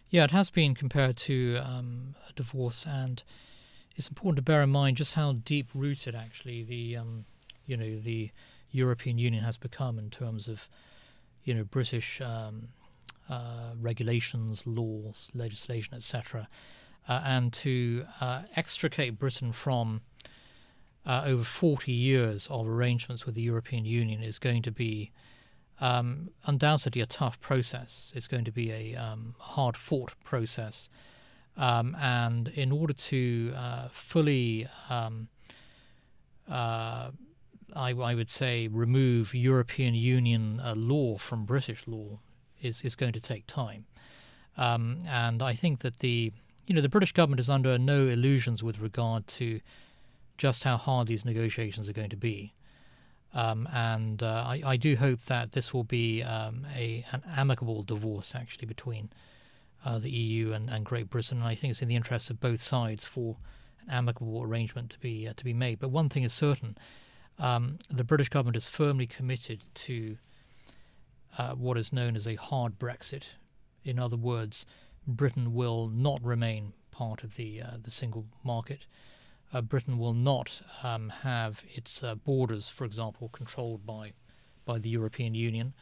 Yeah, 0.09 0.25
it 0.25 0.31
has 0.31 0.49
been 0.49 0.75
compared 0.75 1.15
to 1.17 1.59
um, 1.63 2.15
a 2.27 2.33
divorce, 2.33 2.85
and 2.85 3.23
it's 3.95 4.07
important 4.07 4.37
to 4.37 4.41
bear 4.41 4.61
in 4.61 4.69
mind 4.69 4.97
just 4.97 5.13
how 5.13 5.33
deep 5.33 5.67
rooted 5.73 6.15
actually 6.15 6.63
the 6.63 6.97
um, 6.97 7.25
you 7.65 7.77
know 7.77 7.99
the 7.99 8.29
European 8.71 9.17
Union 9.17 9.43
has 9.43 9.57
become 9.57 9.99
in 9.99 10.09
terms 10.09 10.47
of 10.47 10.69
you 11.43 11.53
know 11.53 11.63
British 11.63 12.21
um, 12.21 12.69
uh, 13.29 13.73
regulations, 13.79 14.65
laws, 14.65 15.31
legislation, 15.33 15.93
etc., 15.93 16.47
uh, 17.07 17.21
and 17.25 17.51
to 17.53 18.05
uh, 18.19 18.43
extricate 18.55 19.17
Britain 19.17 19.51
from 19.51 20.01
uh, 21.05 21.23
over 21.25 21.43
40 21.43 21.91
years 21.91 22.47
of 22.51 22.67
arrangements 22.67 23.25
with 23.25 23.35
the 23.35 23.41
European 23.41 23.85
Union 23.85 24.21
is 24.21 24.37
going 24.37 24.61
to 24.61 24.71
be 24.71 25.11
um, 25.79 26.29
undoubtedly 26.45 27.01
a 27.01 27.07
tough 27.07 27.41
process. 27.41 28.13
It's 28.15 28.27
going 28.27 28.45
to 28.45 28.51
be 28.51 28.71
a 28.71 28.95
um, 28.95 29.35
hard 29.39 29.75
fought 29.75 30.13
process. 30.23 30.89
Um, 31.61 31.95
and 32.01 32.47
in 32.47 32.71
order 32.71 32.91
to 32.93 33.53
uh, 33.55 33.87
fully, 33.91 34.67
um, 34.89 35.27
uh, 36.49 37.11
I, 37.75 37.91
I, 37.91 38.15
would 38.15 38.31
say, 38.31 38.67
remove 38.67 39.35
European 39.35 39.93
Union 39.93 40.59
uh, 40.59 40.73
law 40.75 41.19
from 41.19 41.45
British 41.45 41.85
law, 41.85 42.17
is 42.63 42.83
is 42.83 42.95
going 42.95 43.13
to 43.13 43.21
take 43.21 43.45
time. 43.45 43.85
Um, 44.57 45.03
and 45.07 45.43
I 45.43 45.53
think 45.53 45.81
that 45.81 45.99
the 45.99 46.33
you 46.65 46.73
know 46.73 46.81
the 46.81 46.89
British 46.89 47.11
government 47.11 47.39
is 47.39 47.49
under 47.49 47.77
no 47.77 48.07
illusions 48.07 48.63
with 48.63 48.79
regard 48.79 49.27
to 49.27 49.61
just 50.39 50.63
how 50.63 50.77
hard 50.77 51.07
these 51.07 51.25
negotiations 51.25 51.87
are 51.87 51.93
going 51.93 52.09
to 52.09 52.17
be. 52.17 52.55
Um, 53.35 53.69
and 53.71 54.23
uh, 54.23 54.45
I, 54.47 54.61
I, 54.65 54.77
do 54.77 54.95
hope 54.95 55.21
that 55.25 55.51
this 55.51 55.73
will 55.73 55.85
be 55.85 56.23
um, 56.23 56.65
a 56.75 57.05
an 57.11 57.21
amicable 57.37 57.83
divorce 57.83 58.33
actually 58.33 58.65
between 58.65 59.11
uh, 59.85 59.99
the 59.99 60.09
EU 60.09 60.53
and, 60.53 60.69
and 60.69 60.85
Great 60.85 61.09
Britain. 61.09 61.39
And 61.39 61.47
I 61.47 61.55
think 61.55 61.71
it's 61.71 61.81
in 61.81 61.87
the 61.87 61.95
interests 61.95 62.29
of 62.29 62.39
both 62.39 62.61
sides 62.61 63.05
for 63.05 63.37
an 63.81 63.89
amicable 63.89 64.43
arrangement 64.43 64.91
to 64.91 64.99
be 64.99 65.27
uh, 65.27 65.33
to 65.35 65.43
be 65.43 65.53
made. 65.53 65.79
But 65.79 65.89
one 65.89 66.09
thing 66.09 66.23
is 66.23 66.33
certain: 66.33 66.77
um, 67.39 67.79
the 67.89 68.03
British 68.03 68.29
government 68.29 68.57
is 68.57 68.67
firmly 68.67 69.07
committed 69.07 69.63
to 69.73 70.17
uh, 71.37 71.53
what 71.53 71.77
is 71.77 71.93
known 71.93 72.15
as 72.15 72.27
a 72.27 72.35
hard 72.35 72.77
Brexit. 72.77 73.35
In 73.83 73.97
other 73.97 74.17
words, 74.17 74.65
Britain 75.07 75.53
will 75.53 75.87
not 75.87 76.23
remain 76.23 76.73
part 76.91 77.23
of 77.23 77.35
the 77.35 77.61
uh, 77.61 77.77
the 77.81 77.91
single 77.91 78.25
market. 78.43 78.85
Uh, 79.53 79.61
Britain 79.61 79.97
will 79.97 80.13
not 80.13 80.61
um, 80.83 81.09
have 81.09 81.65
its 81.67 82.03
uh, 82.03 82.15
borders, 82.15 82.69
for 82.69 82.85
example, 82.85 83.29
controlled 83.29 83.85
by 83.85 84.13
by 84.65 84.77
the 84.77 84.89
European 84.89 85.33
Union. 85.33 85.73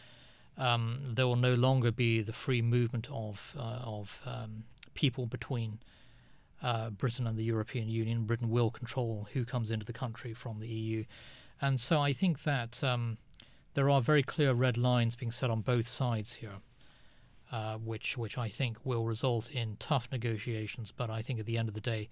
Um, 0.60 1.00
there 1.06 1.26
will 1.26 1.38
no 1.38 1.54
longer 1.54 1.90
be 1.90 2.22
the 2.22 2.34
free 2.34 2.62
movement 2.62 3.08
of 3.10 3.56
uh, 3.58 3.80
of 3.86 4.22
um, 4.26 4.66
people 4.94 5.26
between 5.26 5.80
uh, 6.62 6.90
Britain 6.90 7.26
and 7.26 7.38
the 7.38 7.46
European 7.46 7.88
Union. 7.88 8.26
Britain 8.26 8.50
will 8.50 8.70
control 8.70 9.30
who 9.32 9.46
comes 9.46 9.72
into 9.72 9.86
the 9.86 9.94
country 9.94 10.34
from 10.34 10.60
the 10.60 10.68
EU, 10.68 11.06
and 11.62 11.80
so 11.80 12.02
I 12.02 12.12
think 12.12 12.44
that 12.44 12.84
um, 12.84 13.18
there 13.74 13.90
are 13.90 14.02
very 14.02 14.22
clear 14.22 14.52
red 14.52 14.78
lines 14.78 15.16
being 15.16 15.32
set 15.32 15.50
on 15.50 15.62
both 15.62 15.88
sides 15.88 16.34
here, 16.34 16.60
uh, 17.54 17.78
which 17.78 18.18
which 18.18 18.38
I 18.38 18.50
think 18.50 18.86
will 18.86 19.06
result 19.06 19.50
in 19.52 19.78
tough 19.78 20.10
negotiations. 20.12 20.92
But 20.92 21.10
I 21.10 21.22
think 21.22 21.40
at 21.40 21.46
the 21.46 21.58
end 21.58 21.70
of 21.70 21.74
the 21.74 21.90
day, 21.96 22.10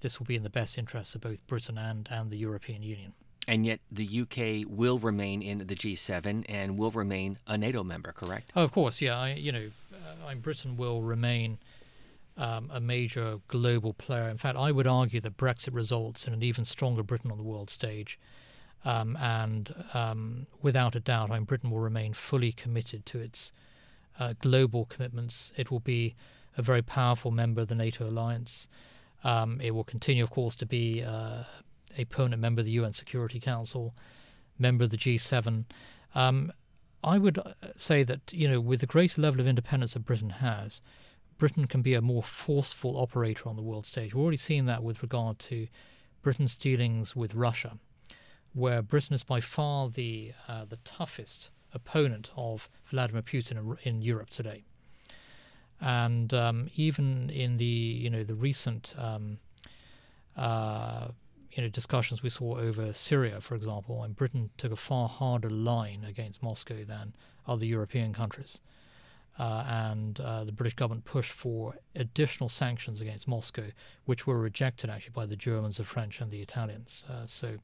this 0.00 0.18
will 0.18 0.26
be 0.26 0.36
in 0.36 0.42
the 0.42 0.50
best 0.50 0.76
interests 0.76 1.14
of 1.14 1.22
both 1.22 1.46
Britain 1.46 1.78
and 1.78 2.06
and 2.10 2.30
the 2.30 2.36
European 2.36 2.82
Union. 2.82 3.14
And 3.48 3.64
yet, 3.64 3.80
the 3.90 4.06
UK 4.06 4.70
will 4.70 4.98
remain 4.98 5.40
in 5.40 5.58
the 5.58 5.74
G7 5.74 6.44
and 6.50 6.76
will 6.76 6.90
remain 6.90 7.38
a 7.46 7.56
NATO 7.56 7.82
member, 7.82 8.12
correct? 8.12 8.52
Oh, 8.54 8.62
of 8.62 8.72
course, 8.72 9.00
yeah. 9.00 9.18
I, 9.18 9.32
you 9.32 9.50
know, 9.50 9.70
uh, 9.94 10.34
Britain 10.34 10.76
will 10.76 11.00
remain 11.00 11.58
um, 12.36 12.70
a 12.70 12.78
major 12.78 13.40
global 13.48 13.94
player. 13.94 14.28
In 14.28 14.36
fact, 14.36 14.58
I 14.58 14.70
would 14.70 14.86
argue 14.86 15.22
that 15.22 15.38
Brexit 15.38 15.74
results 15.74 16.26
in 16.26 16.34
an 16.34 16.42
even 16.42 16.66
stronger 16.66 17.02
Britain 17.02 17.30
on 17.30 17.38
the 17.38 17.42
world 17.42 17.70
stage. 17.70 18.18
Um, 18.84 19.16
and 19.16 19.74
um, 19.94 20.46
without 20.62 20.94
a 20.94 21.00
doubt, 21.00 21.30
I 21.30 21.34
mean, 21.34 21.44
Britain 21.44 21.70
will 21.70 21.80
remain 21.80 22.12
fully 22.12 22.52
committed 22.52 23.06
to 23.06 23.18
its 23.18 23.52
uh, 24.20 24.34
global 24.40 24.84
commitments. 24.84 25.52
It 25.56 25.70
will 25.70 25.80
be 25.80 26.14
a 26.56 26.62
very 26.62 26.82
powerful 26.82 27.30
member 27.30 27.62
of 27.62 27.68
the 27.68 27.74
NATO 27.74 28.08
alliance. 28.08 28.68
Um, 29.24 29.60
it 29.60 29.72
will 29.72 29.84
continue, 29.84 30.22
of 30.22 30.30
course, 30.30 30.54
to 30.56 30.66
be 30.66 31.02
uh, 31.02 31.44
a 31.96 32.04
permanent 32.06 32.42
member 32.42 32.60
of 32.60 32.66
the 32.66 32.72
UN 32.72 32.92
Security 32.92 33.40
Council, 33.40 33.94
member 34.58 34.84
of 34.84 34.90
the 34.90 34.96
G7. 34.96 35.64
Um, 36.14 36.52
I 37.02 37.18
would 37.18 37.38
uh, 37.38 37.52
say 37.76 38.02
that 38.02 38.32
you 38.32 38.48
know, 38.48 38.60
with 38.60 38.80
the 38.80 38.86
greater 38.86 39.20
level 39.20 39.40
of 39.40 39.46
independence 39.46 39.94
that 39.94 40.00
Britain 40.00 40.30
has, 40.30 40.82
Britain 41.38 41.66
can 41.66 41.82
be 41.82 41.94
a 41.94 42.02
more 42.02 42.22
forceful 42.22 42.98
operator 42.98 43.48
on 43.48 43.56
the 43.56 43.62
world 43.62 43.86
stage. 43.86 44.14
We're 44.14 44.22
already 44.22 44.36
seeing 44.36 44.66
that 44.66 44.82
with 44.82 45.02
regard 45.02 45.38
to 45.40 45.68
Britain's 46.22 46.56
dealings 46.56 47.14
with 47.14 47.34
Russia 47.34 47.78
where 48.58 48.82
Britain 48.82 49.14
is 49.14 49.22
by 49.22 49.40
far 49.40 49.88
the 49.88 50.32
uh, 50.48 50.64
the 50.64 50.78
toughest 50.78 51.50
opponent 51.72 52.30
of 52.36 52.68
Vladimir 52.86 53.22
Putin 53.22 53.58
in, 53.58 53.78
in 53.82 54.02
Europe 54.02 54.30
today. 54.30 54.64
And 55.80 56.32
um, 56.34 56.68
even 56.74 57.30
in 57.30 57.56
the 57.56 57.64
you 57.64 58.10
know 58.10 58.24
the 58.24 58.34
recent 58.34 58.94
um, 58.98 59.38
uh, 60.36 61.08
you 61.52 61.62
know 61.62 61.68
discussions 61.68 62.22
we 62.22 62.30
saw 62.30 62.58
over 62.58 62.92
Syria, 62.92 63.40
for 63.40 63.54
example, 63.54 64.02
and 64.02 64.14
Britain 64.16 64.50
took 64.56 64.72
a 64.72 64.76
far 64.76 65.08
harder 65.08 65.50
line 65.50 66.04
against 66.04 66.42
Moscow 66.42 66.84
than 66.84 67.14
other 67.46 67.64
European 67.64 68.12
countries. 68.12 68.60
Uh, 69.38 69.64
and 69.68 70.18
uh, 70.18 70.42
the 70.42 70.50
British 70.50 70.74
government 70.74 71.04
pushed 71.04 71.30
for 71.30 71.76
additional 71.94 72.48
sanctions 72.48 73.00
against 73.00 73.28
Moscow, 73.28 73.70
which 74.04 74.26
were 74.26 74.36
rejected 74.36 74.90
actually 74.90 75.12
by 75.12 75.26
the 75.26 75.36
Germans, 75.36 75.76
the 75.76 75.84
French, 75.84 76.20
and 76.20 76.32
the 76.32 76.42
Italians. 76.42 77.06
Uh, 77.08 77.24
so 77.24 77.58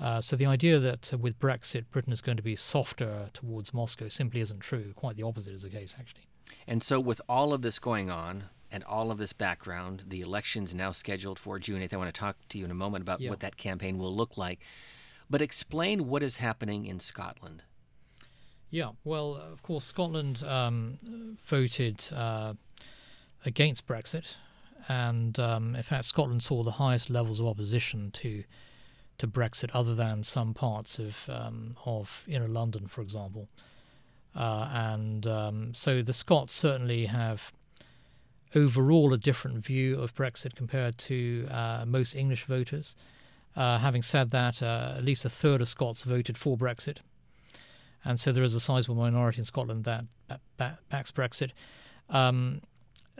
uh, 0.00 0.20
so 0.20 0.34
the 0.34 0.46
idea 0.46 0.78
that 0.78 1.12
uh, 1.12 1.18
with 1.18 1.38
Brexit 1.38 1.84
Britain 1.90 2.12
is 2.12 2.20
going 2.20 2.36
to 2.36 2.42
be 2.42 2.56
softer 2.56 3.28
towards 3.34 3.74
Moscow 3.74 4.08
simply 4.08 4.40
isn't 4.40 4.60
true. 4.60 4.92
Quite 4.96 5.16
the 5.16 5.22
opposite 5.22 5.52
is 5.52 5.62
the 5.62 5.68
case, 5.68 5.94
actually. 5.98 6.22
And 6.66 6.82
so, 6.82 6.98
with 6.98 7.20
all 7.28 7.52
of 7.52 7.62
this 7.62 7.78
going 7.78 8.10
on 8.10 8.44
and 8.72 8.84
all 8.84 9.10
of 9.10 9.18
this 9.18 9.32
background, 9.32 10.04
the 10.08 10.20
election's 10.20 10.74
now 10.74 10.92
scheduled 10.92 11.38
for 11.38 11.58
June 11.58 11.80
8th. 11.80 11.92
I 11.92 11.96
want 11.96 12.14
to 12.14 12.18
talk 12.18 12.36
to 12.50 12.58
you 12.58 12.64
in 12.64 12.70
a 12.70 12.74
moment 12.74 13.02
about 13.02 13.20
yeah. 13.20 13.30
what 13.30 13.40
that 13.40 13.56
campaign 13.56 13.98
will 13.98 14.14
look 14.14 14.36
like. 14.36 14.60
But 15.28 15.42
explain 15.42 16.08
what 16.08 16.22
is 16.22 16.36
happening 16.36 16.86
in 16.86 17.00
Scotland. 17.00 17.62
Yeah, 18.70 18.90
well, 19.04 19.34
of 19.34 19.62
course, 19.62 19.84
Scotland 19.84 20.42
um, 20.44 21.36
voted 21.44 22.04
uh, 22.14 22.54
against 23.44 23.86
Brexit. 23.86 24.36
And 24.88 25.38
um, 25.38 25.76
in 25.76 25.82
fact, 25.82 26.04
Scotland 26.06 26.42
saw 26.42 26.62
the 26.62 26.72
highest 26.72 27.10
levels 27.10 27.40
of 27.40 27.46
opposition 27.46 28.10
to 28.12 28.44
to 29.18 29.28
Brexit, 29.28 29.68
other 29.74 29.94
than 29.94 30.24
some 30.24 30.54
parts 30.54 30.98
of 30.98 31.28
um, 31.28 31.76
of 31.84 32.24
inner 32.26 32.48
London, 32.48 32.86
for 32.86 33.02
example. 33.02 33.48
Uh, 34.34 34.70
and 34.72 35.26
um, 35.26 35.74
so 35.74 36.00
the 36.00 36.12
Scots 36.12 36.54
certainly 36.54 37.06
have 37.06 37.52
overall 38.54 39.12
a 39.12 39.18
different 39.18 39.64
view 39.64 40.00
of 40.00 40.14
Brexit 40.14 40.54
compared 40.54 40.98
to 40.98 41.46
uh, 41.50 41.84
most 41.86 42.14
English 42.14 42.44
voters. 42.44 42.96
Uh, 43.56 43.78
having 43.78 44.02
said 44.02 44.30
that, 44.30 44.62
uh, 44.62 44.94
at 44.96 45.04
least 45.04 45.24
a 45.24 45.28
third 45.28 45.60
of 45.60 45.68
Scots 45.68 46.04
voted 46.04 46.36
for 46.36 46.56
Brexit, 46.56 46.98
and 48.04 48.18
so 48.18 48.32
there 48.32 48.44
is 48.44 48.54
a 48.54 48.60
sizable 48.60 48.94
minority 48.94 49.38
in 49.38 49.44
Scotland 49.44 49.84
that, 49.84 50.04
backs 50.88 51.10
Brexit. 51.10 51.50
Um, 52.08 52.62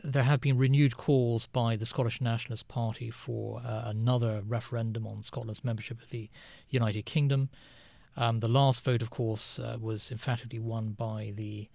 there 0.03 0.23
have 0.23 0.41
been 0.41 0.57
renewed 0.57 0.97
calls 0.97 1.47
by 1.47 1.77
the 1.77 1.85
Scottish 1.85 2.21
Nationalist 2.21 2.69
Party 2.69 3.11
for 3.11 3.61
uh, 3.65 3.83
another 3.87 4.43
referendum 4.47 5.07
on 5.07 5.23
Scotland's 5.23 5.65
membership 5.65 6.01
of 6.01 6.11
the 6.11 6.31
United 6.71 7.05
Kingdom. 7.05 7.51
Um, 8.17 8.41
the 8.41 8.49
last 8.49 8.83
vote, 8.83 9.03
of 9.03 9.11
course, 9.11 9.59
uh, 9.59 9.77
was 9.81 10.11
emphatically 10.11 10.59
won 10.59 10.91
by 10.91 11.33
the 11.37 11.69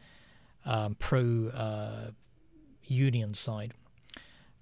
um, 0.65 0.95
pro 0.95 1.49
uh, 1.49 2.11
union 2.87 3.33
side. 3.33 3.73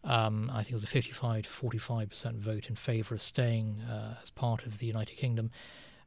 Um, 0.04 0.50
I 0.52 0.64
think 0.64 0.72
it 0.72 0.74
was 0.74 0.84
a 0.84 0.88
55 0.88 1.44
to 1.44 1.50
45 1.50 2.10
percent 2.10 2.38
vote 2.38 2.68
in 2.70 2.76
favour 2.76 3.16
of 3.16 3.22
staying 3.22 3.82
uh, 3.90 4.16
as 4.22 4.30
part 4.30 4.66
of 4.66 4.80
the 4.80 4.86
United 4.86 5.16
Kingdom. 5.16 5.50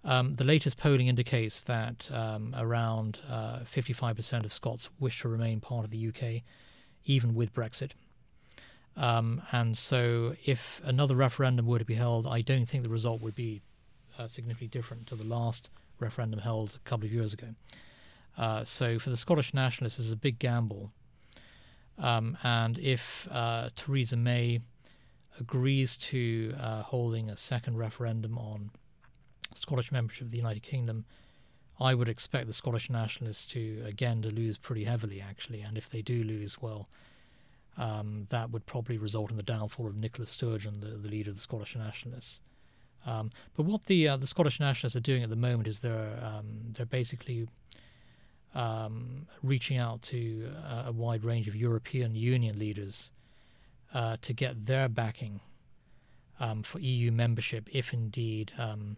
Um, 0.04 0.34
the 0.34 0.44
latest 0.44 0.76
polling 0.76 1.08
indicates 1.08 1.62
that 1.62 2.10
um, 2.12 2.54
around 2.56 3.20
uh, 3.28 3.60
55% 3.60 4.44
of 4.44 4.52
Scots 4.52 4.88
wish 5.00 5.22
to 5.22 5.28
remain 5.28 5.60
part 5.60 5.84
of 5.84 5.90
the 5.90 6.08
UK, 6.08 6.42
even 7.04 7.34
with 7.34 7.52
Brexit. 7.52 7.90
Um, 8.96 9.42
and 9.50 9.76
so, 9.76 10.36
if 10.44 10.80
another 10.84 11.16
referendum 11.16 11.66
were 11.66 11.80
to 11.80 11.84
be 11.84 11.96
held, 11.96 12.26
I 12.26 12.40
don't 12.40 12.66
think 12.66 12.82
the 12.84 12.88
result 12.88 13.20
would 13.20 13.34
be 13.34 13.60
uh, 14.18 14.28
significantly 14.28 14.68
different 14.68 15.06
to 15.08 15.16
the 15.16 15.26
last 15.26 15.68
referendum 15.98 16.40
held 16.40 16.78
a 16.82 16.88
couple 16.88 17.06
of 17.06 17.12
years 17.12 17.32
ago. 17.34 17.48
Uh, 18.38 18.64
so, 18.64 18.98
for 18.98 19.10
the 19.10 19.16
Scottish 19.16 19.52
nationalists, 19.52 19.98
it's 19.98 20.12
a 20.12 20.16
big 20.16 20.38
gamble. 20.38 20.92
Um, 21.98 22.36
and 22.42 22.78
if 22.78 23.26
uh, 23.30 23.70
Theresa 23.74 24.16
May 24.16 24.60
agrees 25.40 25.96
to 25.96 26.54
uh, 26.60 26.82
holding 26.82 27.30
a 27.30 27.36
second 27.36 27.78
referendum 27.78 28.38
on 28.38 28.70
Scottish 29.54 29.92
membership 29.92 30.26
of 30.26 30.30
the 30.30 30.36
United 30.36 30.62
Kingdom, 30.62 31.04
I 31.78 31.94
would 31.94 32.08
expect 32.08 32.46
the 32.46 32.52
Scottish 32.52 32.88
nationalists 32.88 33.46
to 33.48 33.82
again 33.84 34.22
to 34.22 34.30
lose 34.30 34.56
pretty 34.56 34.84
heavily, 34.84 35.20
actually. 35.20 35.60
And 35.60 35.76
if 35.76 35.88
they 35.88 36.02
do 36.02 36.22
lose, 36.22 36.60
well, 36.60 36.88
um, 37.76 38.26
that 38.30 38.50
would 38.50 38.64
probably 38.66 38.96
result 38.96 39.30
in 39.30 39.36
the 39.36 39.42
downfall 39.42 39.86
of 39.86 39.96
Nicola 39.96 40.26
Sturgeon, 40.26 40.80
the, 40.80 40.96
the 40.96 41.08
leader 41.08 41.30
of 41.30 41.36
the 41.36 41.42
Scottish 41.42 41.76
nationalists. 41.76 42.40
Um, 43.04 43.30
but 43.56 43.64
what 43.66 43.84
the 43.86 44.08
uh, 44.08 44.16
the 44.16 44.26
Scottish 44.26 44.58
nationalists 44.58 44.96
are 44.96 45.00
doing 45.00 45.22
at 45.22 45.30
the 45.30 45.36
moment 45.36 45.68
is 45.68 45.80
they're 45.80 46.18
um, 46.22 46.72
they're 46.72 46.86
basically 46.86 47.46
um, 48.56 49.26
reaching 49.42 49.76
out 49.76 50.00
to 50.00 50.50
a, 50.64 50.84
a, 50.86 50.92
wide 50.92 51.24
range 51.24 51.46
of 51.46 51.54
European 51.54 52.14
Union 52.14 52.58
leaders 52.58 53.12
uh, 53.92 54.16
to 54.22 54.32
get 54.32 54.64
their 54.64 54.88
backing 54.88 55.40
um, 56.40 56.62
for 56.62 56.78
EU 56.78 57.12
membership, 57.12 57.68
if 57.70 57.92
indeed 57.92 58.52
um, 58.58 58.96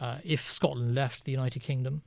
uh, 0.00 0.18
if 0.24 0.50
Scotland 0.50 0.94
left 0.94 1.24
the 1.24 1.32
United 1.32 1.60
Kingdom. 1.60 2.02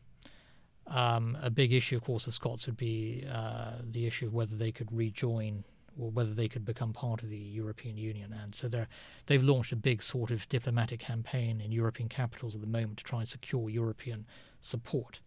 Um, 0.87 1.37
a 1.41 1.51
big 1.51 1.73
issue, 1.73 1.97
of 1.97 2.03
course, 2.03 2.25
of 2.27 2.33
Scots 2.33 2.65
would 2.65 2.77
be 2.77 3.23
uh, 3.31 3.73
the 3.83 4.07
issue 4.07 4.25
of 4.25 4.33
whether 4.33 4.55
they 4.55 4.71
could 4.71 4.91
rejoin 4.91 5.63
or 5.99 6.09
whether 6.09 6.33
they 6.33 6.47
could 6.47 6.65
become 6.65 6.93
part 6.93 7.21
of 7.21 7.29
the 7.29 7.37
European 7.37 7.97
Union. 7.97 8.33
And 8.41 8.55
so 8.55 8.67
they're, 8.67 8.87
they've 9.27 9.43
launched 9.43 9.71
a 9.73 9.75
big 9.75 10.01
sort 10.01 10.31
of 10.31 10.47
diplomatic 10.49 11.01
campaign 11.01 11.61
in 11.61 11.71
European 11.71 12.09
capitals 12.09 12.55
at 12.55 12.61
the 12.61 12.67
moment 12.67 12.97
to 12.99 13.03
try 13.03 13.19
and 13.19 13.27
secure 13.27 13.69
European 13.69 14.25
support. 14.61 15.19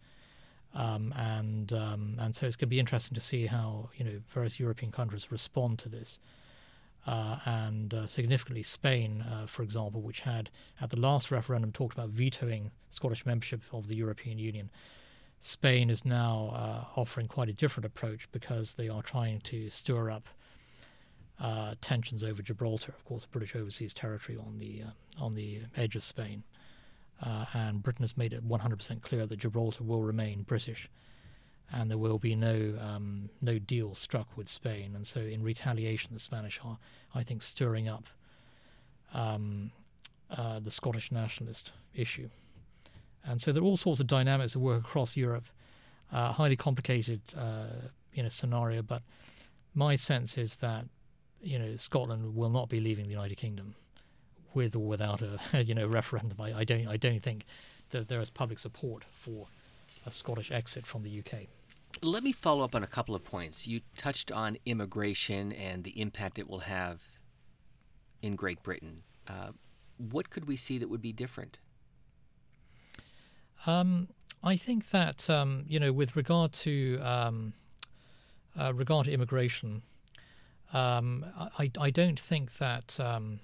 Um, 0.73 1.13
and 1.17 1.73
um, 1.73 2.15
and 2.19 2.33
so 2.33 2.45
it's 2.45 2.55
going 2.55 2.67
to 2.67 2.75
be 2.75 2.79
interesting 2.79 3.15
to 3.15 3.21
see 3.21 3.47
how 3.47 3.89
you 3.95 4.05
know 4.05 4.21
various 4.29 4.59
European 4.59 4.91
countries 4.91 5.31
respond 5.31 5.79
to 5.79 5.89
this. 5.89 6.19
Uh, 7.07 7.39
and 7.45 7.93
uh, 7.93 8.05
significantly, 8.05 8.61
Spain, 8.61 9.23
uh, 9.23 9.47
for 9.47 9.63
example, 9.63 10.01
which 10.01 10.21
had 10.21 10.51
at 10.79 10.91
the 10.91 10.99
last 10.99 11.31
referendum 11.31 11.71
talked 11.71 11.95
about 11.95 12.09
vetoing 12.09 12.71
Scottish 12.91 13.25
membership 13.25 13.61
of 13.73 13.87
the 13.87 13.95
European 13.95 14.37
Union, 14.37 14.69
Spain 15.39 15.89
is 15.89 16.05
now 16.05 16.51
uh, 16.53 16.99
offering 16.99 17.27
quite 17.27 17.49
a 17.49 17.53
different 17.53 17.85
approach 17.85 18.31
because 18.31 18.73
they 18.73 18.87
are 18.87 19.01
trying 19.01 19.39
to 19.41 19.69
stir 19.71 20.11
up 20.11 20.27
uh, 21.39 21.73
tensions 21.81 22.23
over 22.23 22.43
Gibraltar, 22.43 22.93
of 22.95 23.03
course, 23.03 23.25
a 23.25 23.27
British 23.27 23.55
overseas 23.55 23.95
territory 23.95 24.37
on 24.37 24.59
the 24.59 24.83
uh, 24.83 25.23
on 25.23 25.33
the 25.33 25.61
edge 25.75 25.95
of 25.95 26.03
Spain, 26.03 26.43
uh, 27.21 27.45
and 27.53 27.83
Britain 27.83 28.03
has 28.03 28.17
made 28.17 28.33
it 28.33 28.47
100% 28.47 29.01
clear 29.01 29.25
that 29.25 29.37
Gibraltar 29.37 29.83
will 29.83 30.03
remain 30.03 30.43
British, 30.43 30.89
and 31.71 31.89
there 31.89 31.97
will 31.97 32.17
be 32.17 32.35
no 32.35 32.75
um, 32.81 33.29
no 33.41 33.57
deal 33.59 33.95
struck 33.95 34.35
with 34.35 34.49
Spain. 34.49 34.93
And 34.95 35.05
so, 35.05 35.21
in 35.21 35.43
retaliation, 35.43 36.13
the 36.13 36.19
Spanish 36.19 36.59
are, 36.63 36.77
I 37.15 37.23
think, 37.23 37.41
stirring 37.41 37.87
up 37.87 38.07
um, 39.13 39.71
uh, 40.29 40.59
the 40.59 40.71
Scottish 40.71 41.11
nationalist 41.11 41.71
issue. 41.95 42.29
And 43.23 43.41
so, 43.41 43.51
there 43.51 43.61
are 43.61 43.65
all 43.65 43.77
sorts 43.77 43.99
of 43.99 44.07
dynamics 44.07 44.53
that 44.53 44.59
work 44.59 44.83
across 44.83 45.15
Europe. 45.15 45.45
Uh, 46.11 46.33
highly 46.33 46.57
complicated, 46.57 47.21
uh, 47.37 47.67
you 48.13 48.21
know, 48.21 48.27
scenario, 48.27 48.81
but 48.81 49.01
my 49.73 49.95
sense 49.95 50.37
is 50.37 50.55
that 50.57 50.85
you 51.41 51.57
know, 51.57 51.75
Scotland 51.75 52.35
will 52.35 52.49
not 52.49 52.69
be 52.69 52.79
leaving 52.79 53.05
the 53.05 53.11
United 53.11 53.35
Kingdom 53.35 53.75
with 54.53 54.75
or 54.75 54.85
without 54.85 55.21
a 55.21 55.39
you 55.63 55.73
know 55.73 55.87
referendum. 55.87 56.39
I, 56.39 56.59
I 56.59 56.63
don't 56.63 56.87
I 56.87 56.97
don't 56.97 57.21
think 57.21 57.45
that 57.91 58.07
there 58.07 58.21
is 58.21 58.29
public 58.29 58.59
support 58.59 59.03
for 59.11 59.47
a 60.05 60.11
Scottish 60.11 60.51
exit 60.51 60.85
from 60.85 61.03
the 61.03 61.19
UK. 61.19 61.47
Let 62.01 62.23
me 62.23 62.31
follow 62.31 62.63
up 62.63 62.73
on 62.73 62.83
a 62.83 62.87
couple 62.87 63.15
of 63.15 63.23
points. 63.23 63.67
You 63.67 63.81
touched 63.97 64.31
on 64.31 64.57
immigration 64.65 65.51
and 65.51 65.83
the 65.83 65.99
impact 65.99 66.39
it 66.39 66.49
will 66.49 66.59
have 66.59 67.01
in 68.21 68.35
Great 68.35 68.63
Britain. 68.63 68.95
Uh, 69.27 69.49
what 69.97 70.29
could 70.29 70.47
we 70.47 70.55
see 70.55 70.77
that 70.77 70.89
would 70.89 71.01
be 71.01 71.11
different? 71.11 71.59
Um, 73.67 74.07
I 74.43 74.57
think 74.57 74.89
that 74.89 75.29
um, 75.29 75.65
you 75.67 75.79
know, 75.79 75.93
with 75.93 76.15
regard 76.15 76.53
to 76.53 76.99
um, 77.01 77.53
uh, 78.59 78.73
regard 78.73 79.05
to 79.05 79.11
immigration, 79.11 79.83
um, 80.73 81.25
I, 81.59 81.69
I 81.79 81.89
don't 81.91 82.19
think 82.19 82.57
that 82.57 82.99
um, 82.99 83.39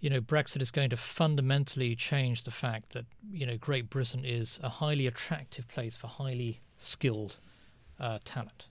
you 0.00 0.10
know 0.10 0.20
Brexit 0.20 0.62
is 0.62 0.70
going 0.70 0.90
to 0.90 0.96
fundamentally 0.96 1.96
change 1.96 2.44
the 2.44 2.50
fact 2.50 2.92
that 2.92 3.06
you 3.30 3.46
know 3.46 3.56
Great 3.56 3.90
Britain 3.90 4.24
is 4.24 4.60
a 4.62 4.68
highly 4.68 5.06
attractive 5.06 5.68
place 5.68 5.96
for 5.96 6.06
highly 6.06 6.60
skilled 6.76 7.38
uh, 7.98 8.18
talent. 8.24 8.68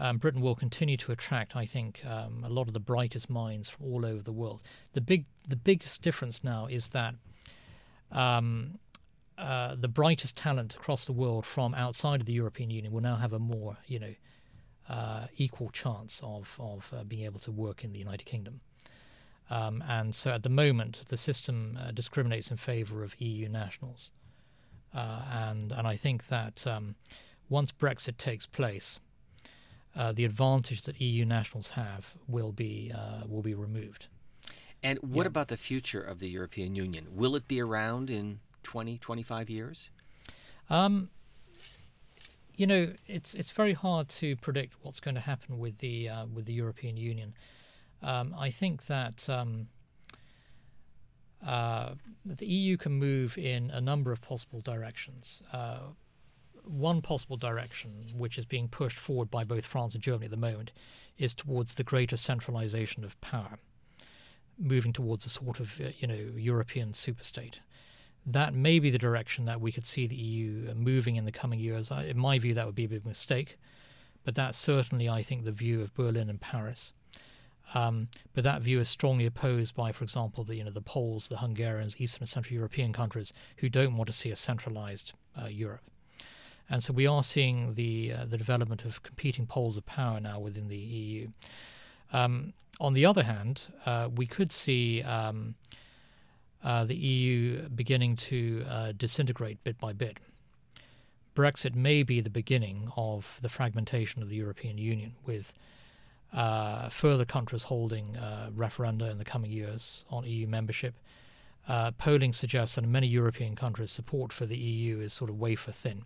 Um, 0.00 0.18
Britain 0.18 0.40
will 0.40 0.54
continue 0.54 0.96
to 0.96 1.12
attract, 1.12 1.56
I 1.56 1.66
think, 1.66 2.04
um, 2.06 2.44
a 2.44 2.48
lot 2.48 2.68
of 2.68 2.72
the 2.72 2.80
brightest 2.80 3.28
minds 3.28 3.68
from 3.68 3.86
all 3.86 4.06
over 4.06 4.22
the 4.22 4.32
world. 4.32 4.62
The 4.92 5.00
big, 5.00 5.24
the 5.48 5.56
biggest 5.56 6.02
difference 6.02 6.44
now 6.44 6.66
is 6.66 6.88
that 6.88 7.16
um, 8.12 8.78
uh, 9.36 9.74
the 9.74 9.88
brightest 9.88 10.36
talent 10.36 10.76
across 10.76 11.04
the 11.04 11.12
world 11.12 11.44
from 11.44 11.74
outside 11.74 12.20
of 12.20 12.26
the 12.26 12.32
European 12.32 12.70
Union 12.70 12.92
will 12.92 13.00
now 13.00 13.16
have 13.16 13.32
a 13.32 13.40
more, 13.40 13.78
you 13.86 13.98
know, 13.98 14.14
uh, 14.88 15.26
equal 15.36 15.70
chance 15.70 16.20
of, 16.24 16.56
of 16.60 16.92
uh, 16.96 17.02
being 17.04 17.24
able 17.24 17.40
to 17.40 17.50
work 17.50 17.82
in 17.82 17.92
the 17.92 17.98
United 17.98 18.24
Kingdom. 18.24 18.60
Um, 19.50 19.82
and 19.88 20.14
so 20.14 20.30
at 20.30 20.42
the 20.42 20.50
moment, 20.50 21.04
the 21.08 21.16
system 21.16 21.78
uh, 21.80 21.90
discriminates 21.90 22.50
in 22.50 22.56
favour 22.56 23.02
of 23.02 23.20
EU 23.20 23.48
nationals. 23.48 24.10
Uh, 24.94 25.22
and, 25.32 25.72
and 25.72 25.86
I 25.86 25.96
think 25.96 26.28
that 26.28 26.66
um, 26.66 26.94
once 27.48 27.72
Brexit 27.72 28.16
takes 28.16 28.46
place, 28.46 29.00
uh, 29.96 30.12
the 30.12 30.24
advantage 30.24 30.82
that 30.82 31.00
EU 31.00 31.24
nationals 31.24 31.68
have 31.68 32.14
will 32.26 32.52
be, 32.52 32.92
uh, 32.94 33.22
will 33.26 33.42
be 33.42 33.54
removed. 33.54 34.06
And 34.82 34.98
what 35.00 35.24
yeah. 35.24 35.28
about 35.28 35.48
the 35.48 35.56
future 35.56 36.00
of 36.00 36.20
the 36.20 36.28
European 36.28 36.74
Union? 36.74 37.06
Will 37.10 37.34
it 37.34 37.48
be 37.48 37.60
around 37.60 38.10
in 38.10 38.40
20, 38.62 38.98
25 38.98 39.50
years? 39.50 39.90
Um, 40.70 41.10
you 42.54 42.66
know, 42.66 42.92
it's 43.06 43.34
it's 43.34 43.52
very 43.52 43.72
hard 43.72 44.08
to 44.08 44.36
predict 44.36 44.74
what's 44.82 45.00
going 45.00 45.14
to 45.14 45.20
happen 45.20 45.58
with 45.58 45.78
the 45.78 46.08
uh, 46.08 46.26
with 46.26 46.44
the 46.44 46.52
European 46.52 46.96
Union. 46.96 47.34
Um, 48.02 48.34
I 48.38 48.50
think 48.50 48.86
that 48.86 49.28
um, 49.28 49.68
uh, 51.44 51.94
the 52.24 52.46
EU 52.46 52.76
can 52.76 52.92
move 52.92 53.36
in 53.38 53.70
a 53.70 53.80
number 53.80 54.12
of 54.12 54.20
possible 54.20 54.60
directions. 54.60 55.42
Uh, 55.52 55.80
one 56.64 57.00
possible 57.00 57.36
direction, 57.36 58.04
which 58.16 58.38
is 58.38 58.44
being 58.44 58.68
pushed 58.68 58.98
forward 58.98 59.30
by 59.30 59.42
both 59.42 59.64
France 59.64 59.94
and 59.94 60.02
Germany 60.02 60.26
at 60.26 60.30
the 60.30 60.36
moment, 60.36 60.70
is 61.16 61.34
towards 61.34 61.74
the 61.74 61.84
greater 61.84 62.16
centralization 62.16 63.04
of 63.04 63.20
power, 63.20 63.58
moving 64.58 64.92
towards 64.92 65.24
a 65.26 65.30
sort 65.30 65.60
of 65.60 65.80
uh, 65.80 65.88
you 65.98 66.06
know 66.06 66.32
European 66.36 66.92
superstate 66.92 67.54
that 68.32 68.52
may 68.52 68.78
be 68.78 68.90
the 68.90 68.98
direction 68.98 69.46
that 69.46 69.60
we 69.60 69.72
could 69.72 69.86
see 69.86 70.06
the 70.06 70.16
EU 70.16 70.74
moving 70.74 71.16
in 71.16 71.24
the 71.24 71.32
coming 71.32 71.58
years. 71.58 71.90
In 71.90 72.18
my 72.18 72.38
view, 72.38 72.52
that 72.54 72.66
would 72.66 72.74
be 72.74 72.84
a 72.84 72.88
big 72.88 73.06
mistake, 73.06 73.58
but 74.24 74.34
that's 74.34 74.58
certainly, 74.58 75.08
I 75.08 75.22
think, 75.22 75.44
the 75.44 75.52
view 75.52 75.80
of 75.80 75.94
Berlin 75.94 76.28
and 76.28 76.40
Paris. 76.40 76.92
Um, 77.74 78.08
but 78.34 78.44
that 78.44 78.62
view 78.62 78.80
is 78.80 78.88
strongly 78.88 79.26
opposed 79.26 79.74
by, 79.74 79.92
for 79.92 80.04
example, 80.04 80.44
the 80.44 80.56
you 80.56 80.64
know 80.64 80.70
the 80.70 80.80
Poles, 80.80 81.28
the 81.28 81.38
Hungarians, 81.38 82.00
Eastern 82.00 82.22
and 82.22 82.28
Central 82.28 82.54
European 82.54 82.92
countries 82.92 83.32
who 83.58 83.68
don't 83.68 83.96
want 83.96 84.06
to 84.08 84.12
see 84.12 84.30
a 84.30 84.36
centralized 84.36 85.12
uh, 85.40 85.46
Europe. 85.46 85.82
And 86.70 86.82
so 86.82 86.92
we 86.92 87.06
are 87.06 87.22
seeing 87.22 87.74
the 87.74 88.12
uh, 88.12 88.24
the 88.26 88.38
development 88.38 88.84
of 88.84 89.02
competing 89.02 89.46
poles 89.46 89.76
of 89.76 89.86
power 89.86 90.20
now 90.20 90.38
within 90.38 90.68
the 90.68 90.76
EU. 90.76 91.28
Um, 92.12 92.52
on 92.80 92.94
the 92.94 93.04
other 93.04 93.24
hand, 93.24 93.62
uh, 93.86 94.08
we 94.14 94.26
could 94.26 94.52
see 94.52 95.02
um, 95.02 95.54
uh, 96.62 96.84
the 96.84 96.94
EU 96.94 97.68
beginning 97.68 98.16
to 98.16 98.64
uh, 98.68 98.92
disintegrate 98.96 99.62
bit 99.64 99.78
by 99.78 99.92
bit. 99.92 100.18
Brexit 101.34 101.74
may 101.74 102.02
be 102.02 102.20
the 102.20 102.30
beginning 102.30 102.90
of 102.96 103.38
the 103.42 103.48
fragmentation 103.48 104.22
of 104.22 104.28
the 104.28 104.36
European 104.36 104.76
Union, 104.76 105.14
with 105.24 105.54
uh, 106.32 106.88
further 106.90 107.24
countries 107.24 107.62
holding 107.62 108.16
uh, 108.16 108.50
referenda 108.54 109.10
in 109.10 109.18
the 109.18 109.24
coming 109.24 109.50
years 109.50 110.04
on 110.10 110.24
EU 110.24 110.46
membership. 110.46 110.94
Uh, 111.66 111.90
polling 111.92 112.32
suggests 112.32 112.74
that 112.74 112.84
in 112.84 112.92
many 112.92 113.06
European 113.06 113.54
countries, 113.56 113.90
support 113.90 114.32
for 114.32 114.46
the 114.46 114.56
EU 114.56 115.00
is 115.00 115.12
sort 115.12 115.30
of 115.30 115.38
wafer 115.38 115.72
thin. 115.72 116.04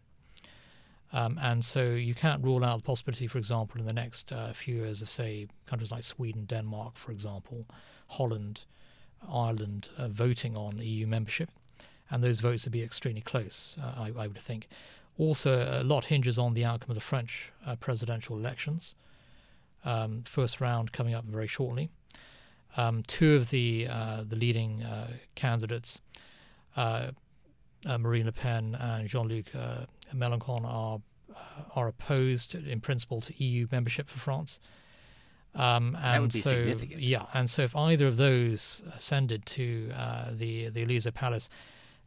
Um, 1.12 1.38
and 1.42 1.64
so 1.64 1.90
you 1.90 2.14
can't 2.14 2.42
rule 2.42 2.64
out 2.64 2.78
the 2.78 2.82
possibility, 2.82 3.26
for 3.26 3.38
example, 3.38 3.78
in 3.80 3.87
the 3.87 3.92
next 3.92 4.32
uh, 4.32 4.52
few 4.52 4.76
years 4.76 5.02
of, 5.02 5.11
say, 5.11 5.46
countries 5.66 5.90
like 5.92 6.04
Sweden, 6.04 6.46
Denmark, 6.46 6.96
for 6.96 7.12
example, 7.12 7.66
Holland, 8.08 8.64
Ireland 9.28 9.88
uh, 9.98 10.08
voting 10.08 10.56
on 10.56 10.78
EU 10.78 11.06
membership. 11.06 11.50
and 12.11 12.22
those 12.24 12.40
votes 12.40 12.64
would 12.64 12.72
be 12.72 12.82
extremely 12.82 13.20
close, 13.22 13.76
uh, 13.80 13.94
I, 13.96 14.12
I, 14.22 14.26
would 14.26 14.38
think. 14.38 14.68
Also, 15.18 15.80
a 15.80 15.85
lot 15.85 16.04
hinges 16.06 16.38
on 16.38 16.54
the 16.54 16.64
outcome 16.64 16.90
of 16.90 16.94
the 16.94 17.00
French 17.00 17.52
presidential 17.80 18.37
elections. 18.37 18.94
Um, 19.84 20.22
first 20.24 20.60
round 20.60 20.92
coming 20.92 21.14
up 21.14 21.24
very 21.24 21.48
shortly. 21.48 21.90
Um, 22.76 23.02
two 23.06 23.34
of 23.34 23.50
the 23.50 23.88
uh, 23.90 24.22
the 24.26 24.36
leading 24.36 24.82
uh, 24.82 25.08
candidates, 25.34 26.00
uh, 26.76 27.10
Marine 27.98 28.26
Le 28.26 28.32
Pen 28.32 28.76
and 28.80 29.08
Jean-Luc 29.08 29.46
Mélenchon, 30.14 30.64
are 30.64 31.00
are 31.74 31.88
opposed 31.88 32.54
in 32.54 32.80
principle 32.80 33.20
to 33.22 33.44
EU 33.44 33.66
membership 33.70 34.08
for 34.08 34.18
France. 34.18 34.60
Um, 35.54 35.96
and 35.96 36.14
that 36.14 36.20
would 36.22 36.32
be 36.32 36.40
so, 36.40 36.50
significant. 36.50 37.00
Yeah, 37.00 37.26
and 37.34 37.48
so 37.48 37.62
if 37.62 37.76
either 37.76 38.06
of 38.06 38.16
those 38.16 38.82
ascended 38.94 39.44
to 39.46 39.90
uh, 39.94 40.30
the 40.32 40.70
the 40.70 40.82
Elysee 40.82 41.10
Palace, 41.10 41.50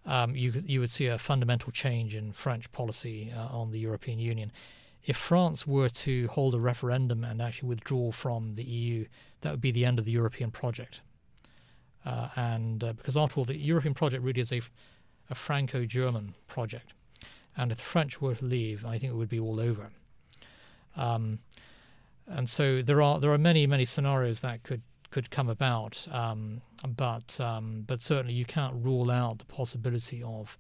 um, 0.06 0.36
you 0.36 0.54
you 0.66 0.80
would 0.80 0.90
see 0.90 1.08
a 1.08 1.18
fundamental 1.18 1.72
change 1.72 2.16
in 2.16 2.32
French 2.32 2.72
policy 2.72 3.32
uh, 3.36 3.48
on 3.48 3.72
the 3.72 3.80
European 3.80 4.20
Union. 4.20 4.52
If 5.06 5.18
France 5.18 5.68
were 5.68 5.90
to 5.90 6.28
hold 6.28 6.56
a 6.56 6.60
referendum 6.60 7.24
and 7.24 7.42
actually 7.42 7.70
withdraw 7.70 8.12
from 8.12 8.56
the 8.56 8.64
EU, 8.64 9.06
that 9.42 9.52
would 9.52 9.62
be 9.62 9.72
the 9.72 9.86
end 9.86 10.00
of 10.00 10.06
the 10.06 10.12
European 10.12 10.52
project. 10.52 11.02
Uh, 12.06 12.30
and 12.36 12.84
uh, 12.84 12.94
because 12.94 13.18
after 13.18 13.40
all, 13.40 13.46
the 13.46 13.58
European 13.58 13.94
project 13.94 14.24
really 14.24 14.42
is 14.42 14.52
a, 14.52 14.62
a 15.30 15.36
Franco-German 15.36 16.36
project, 16.48 16.94
and 17.58 17.72
if 17.72 17.78
the 17.78 17.84
French 17.84 18.22
were 18.22 18.36
to 18.36 18.46
leave, 18.46 18.86
I 18.86 18.98
think 18.98 19.12
it 19.12 19.16
would 19.16 19.30
be 19.30 19.40
all 19.40 19.60
over. 19.60 19.90
Um, 20.96 21.40
and 22.28 22.48
so 22.50 22.82
there 22.82 23.02
are 23.02 23.20
there 23.20 23.32
are 23.32 23.38
many 23.38 23.68
many 23.68 23.86
scenarios 23.86 24.40
that 24.42 24.64
could 24.64 24.82
could 25.12 25.30
come 25.32 25.50
about, 25.50 26.08
um, 26.12 26.62
but 26.96 27.40
um, 27.40 27.84
but 27.88 28.02
certainly 28.02 28.34
you 28.34 28.46
can't 28.46 28.76
rule 28.84 29.10
out 29.10 29.40
the 29.40 29.46
possibility 29.46 30.22
of 30.24 30.58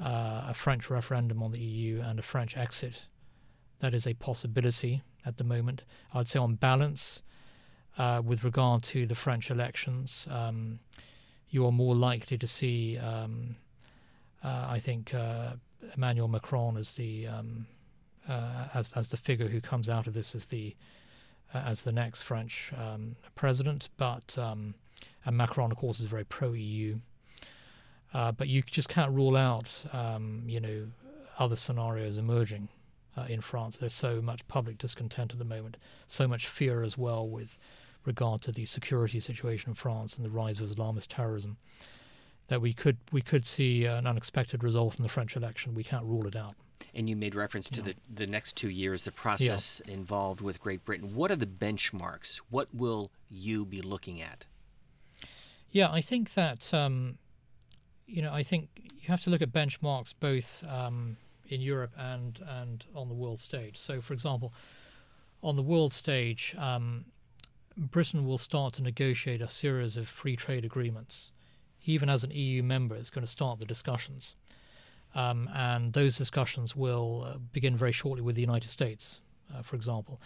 uh, 0.00 0.46
a 0.48 0.54
French 0.54 0.90
referendum 0.90 1.42
on 1.42 1.52
the 1.52 1.60
EU 1.60 2.00
and 2.00 2.18
a 2.18 2.22
French 2.22 2.56
exit. 2.56 3.06
That 3.82 3.94
is 3.94 4.06
a 4.06 4.14
possibility 4.14 5.02
at 5.26 5.38
the 5.38 5.44
moment. 5.44 5.82
I'd 6.14 6.28
say 6.28 6.38
on 6.38 6.54
balance, 6.54 7.24
uh, 7.98 8.22
with 8.24 8.44
regard 8.44 8.84
to 8.84 9.06
the 9.06 9.16
French 9.16 9.50
elections, 9.50 10.28
um, 10.30 10.78
you 11.50 11.66
are 11.66 11.72
more 11.72 11.96
likely 11.96 12.38
to 12.38 12.46
see, 12.46 12.96
um, 12.98 13.56
uh, 14.44 14.68
I 14.70 14.78
think, 14.78 15.12
uh, 15.12 15.54
Emmanuel 15.96 16.28
Macron 16.28 16.76
as 16.76 16.92
the 16.92 17.26
um, 17.26 17.66
uh, 18.28 18.68
as 18.72 18.92
as 18.92 19.08
the 19.08 19.16
figure 19.16 19.48
who 19.48 19.60
comes 19.60 19.88
out 19.88 20.06
of 20.06 20.14
this 20.14 20.36
as 20.36 20.46
the 20.46 20.76
uh, 21.52 21.64
as 21.66 21.82
the 21.82 21.90
next 21.90 22.22
French 22.22 22.72
um, 22.76 23.16
president. 23.34 23.88
But 23.96 24.38
um, 24.38 24.76
and 25.24 25.36
Macron, 25.36 25.72
of 25.72 25.76
course, 25.76 25.98
is 25.98 26.06
very 26.06 26.24
pro 26.24 26.52
EU. 26.52 27.00
Uh, 28.14 28.30
but 28.30 28.46
you 28.46 28.62
just 28.62 28.88
can't 28.88 29.10
rule 29.10 29.36
out, 29.36 29.84
um, 29.92 30.44
you 30.46 30.60
know, 30.60 30.86
other 31.40 31.56
scenarios 31.56 32.16
emerging 32.16 32.68
uh, 33.16 33.26
in 33.28 33.40
France. 33.40 33.76
There's 33.76 33.94
so 33.94 34.20
much 34.22 34.46
public 34.48 34.78
discontent 34.78 35.32
at 35.32 35.38
the 35.38 35.44
moment, 35.44 35.76
so 36.06 36.26
much 36.26 36.46
fear 36.46 36.82
as 36.82 36.96
well 36.96 37.28
with 37.28 37.58
regard 38.04 38.42
to 38.42 38.52
the 38.52 38.66
security 38.66 39.20
situation 39.20 39.70
in 39.70 39.74
France 39.74 40.16
and 40.16 40.24
the 40.24 40.30
rise 40.30 40.60
of 40.60 40.68
Islamist 40.68 41.08
terrorism 41.08 41.56
that 42.48 42.60
we 42.60 42.72
could 42.72 42.98
we 43.12 43.22
could 43.22 43.46
see 43.46 43.84
an 43.84 44.06
unexpected 44.06 44.62
result 44.62 44.96
in 44.96 45.02
the 45.02 45.08
French 45.08 45.36
election. 45.36 45.74
We 45.74 45.84
can't 45.84 46.04
rule 46.04 46.26
it 46.26 46.36
out. 46.36 46.54
And 46.94 47.08
you 47.08 47.16
made 47.16 47.34
reference 47.34 47.70
to 47.70 47.80
yeah. 47.80 47.86
the, 47.86 48.24
the 48.24 48.26
next 48.26 48.56
two 48.56 48.68
years, 48.68 49.02
the 49.02 49.12
process 49.12 49.80
yeah. 49.86 49.94
involved 49.94 50.40
with 50.40 50.60
Great 50.60 50.84
Britain. 50.84 51.14
What 51.14 51.30
are 51.30 51.36
the 51.36 51.46
benchmarks? 51.46 52.42
What 52.50 52.68
will 52.74 53.10
you 53.30 53.64
be 53.64 53.80
looking 53.80 54.20
at? 54.20 54.46
Yeah, 55.70 55.90
I 55.90 56.02
think 56.02 56.34
that, 56.34 56.74
um, 56.74 57.16
you 58.06 58.20
know, 58.20 58.32
I 58.32 58.42
think 58.42 58.68
you 58.76 59.08
have 59.08 59.22
to 59.22 59.30
look 59.30 59.40
at 59.40 59.52
benchmarks 59.52 60.12
both 60.18 60.62
um, 60.68 61.16
in 61.52 61.60
Europe 61.60 61.92
and, 61.96 62.40
and 62.46 62.84
on 62.94 63.08
the 63.08 63.14
world 63.14 63.38
stage. 63.38 63.76
So, 63.76 64.00
for 64.00 64.14
example, 64.14 64.52
on 65.42 65.56
the 65.56 65.62
world 65.62 65.92
stage, 65.92 66.54
um, 66.58 67.04
Britain 67.76 68.26
will 68.26 68.38
start 68.38 68.74
to 68.74 68.82
negotiate 68.82 69.40
a 69.42 69.50
series 69.50 69.96
of 69.96 70.08
free 70.08 70.36
trade 70.36 70.64
agreements. 70.64 71.30
Even 71.84 72.08
as 72.08 72.24
an 72.24 72.30
EU 72.30 72.62
member, 72.62 72.94
it's 72.94 73.10
going 73.10 73.24
to 73.24 73.30
start 73.30 73.58
the 73.58 73.64
discussions. 73.64 74.36
Um, 75.14 75.48
and 75.52 75.92
those 75.92 76.16
discussions 76.16 76.74
will 76.74 77.24
uh, 77.24 77.38
begin 77.52 77.76
very 77.76 77.92
shortly 77.92 78.22
with 78.22 78.34
the 78.34 78.40
United 78.40 78.70
States, 78.70 79.20
uh, 79.54 79.62
for 79.62 79.76
example. 79.76 80.20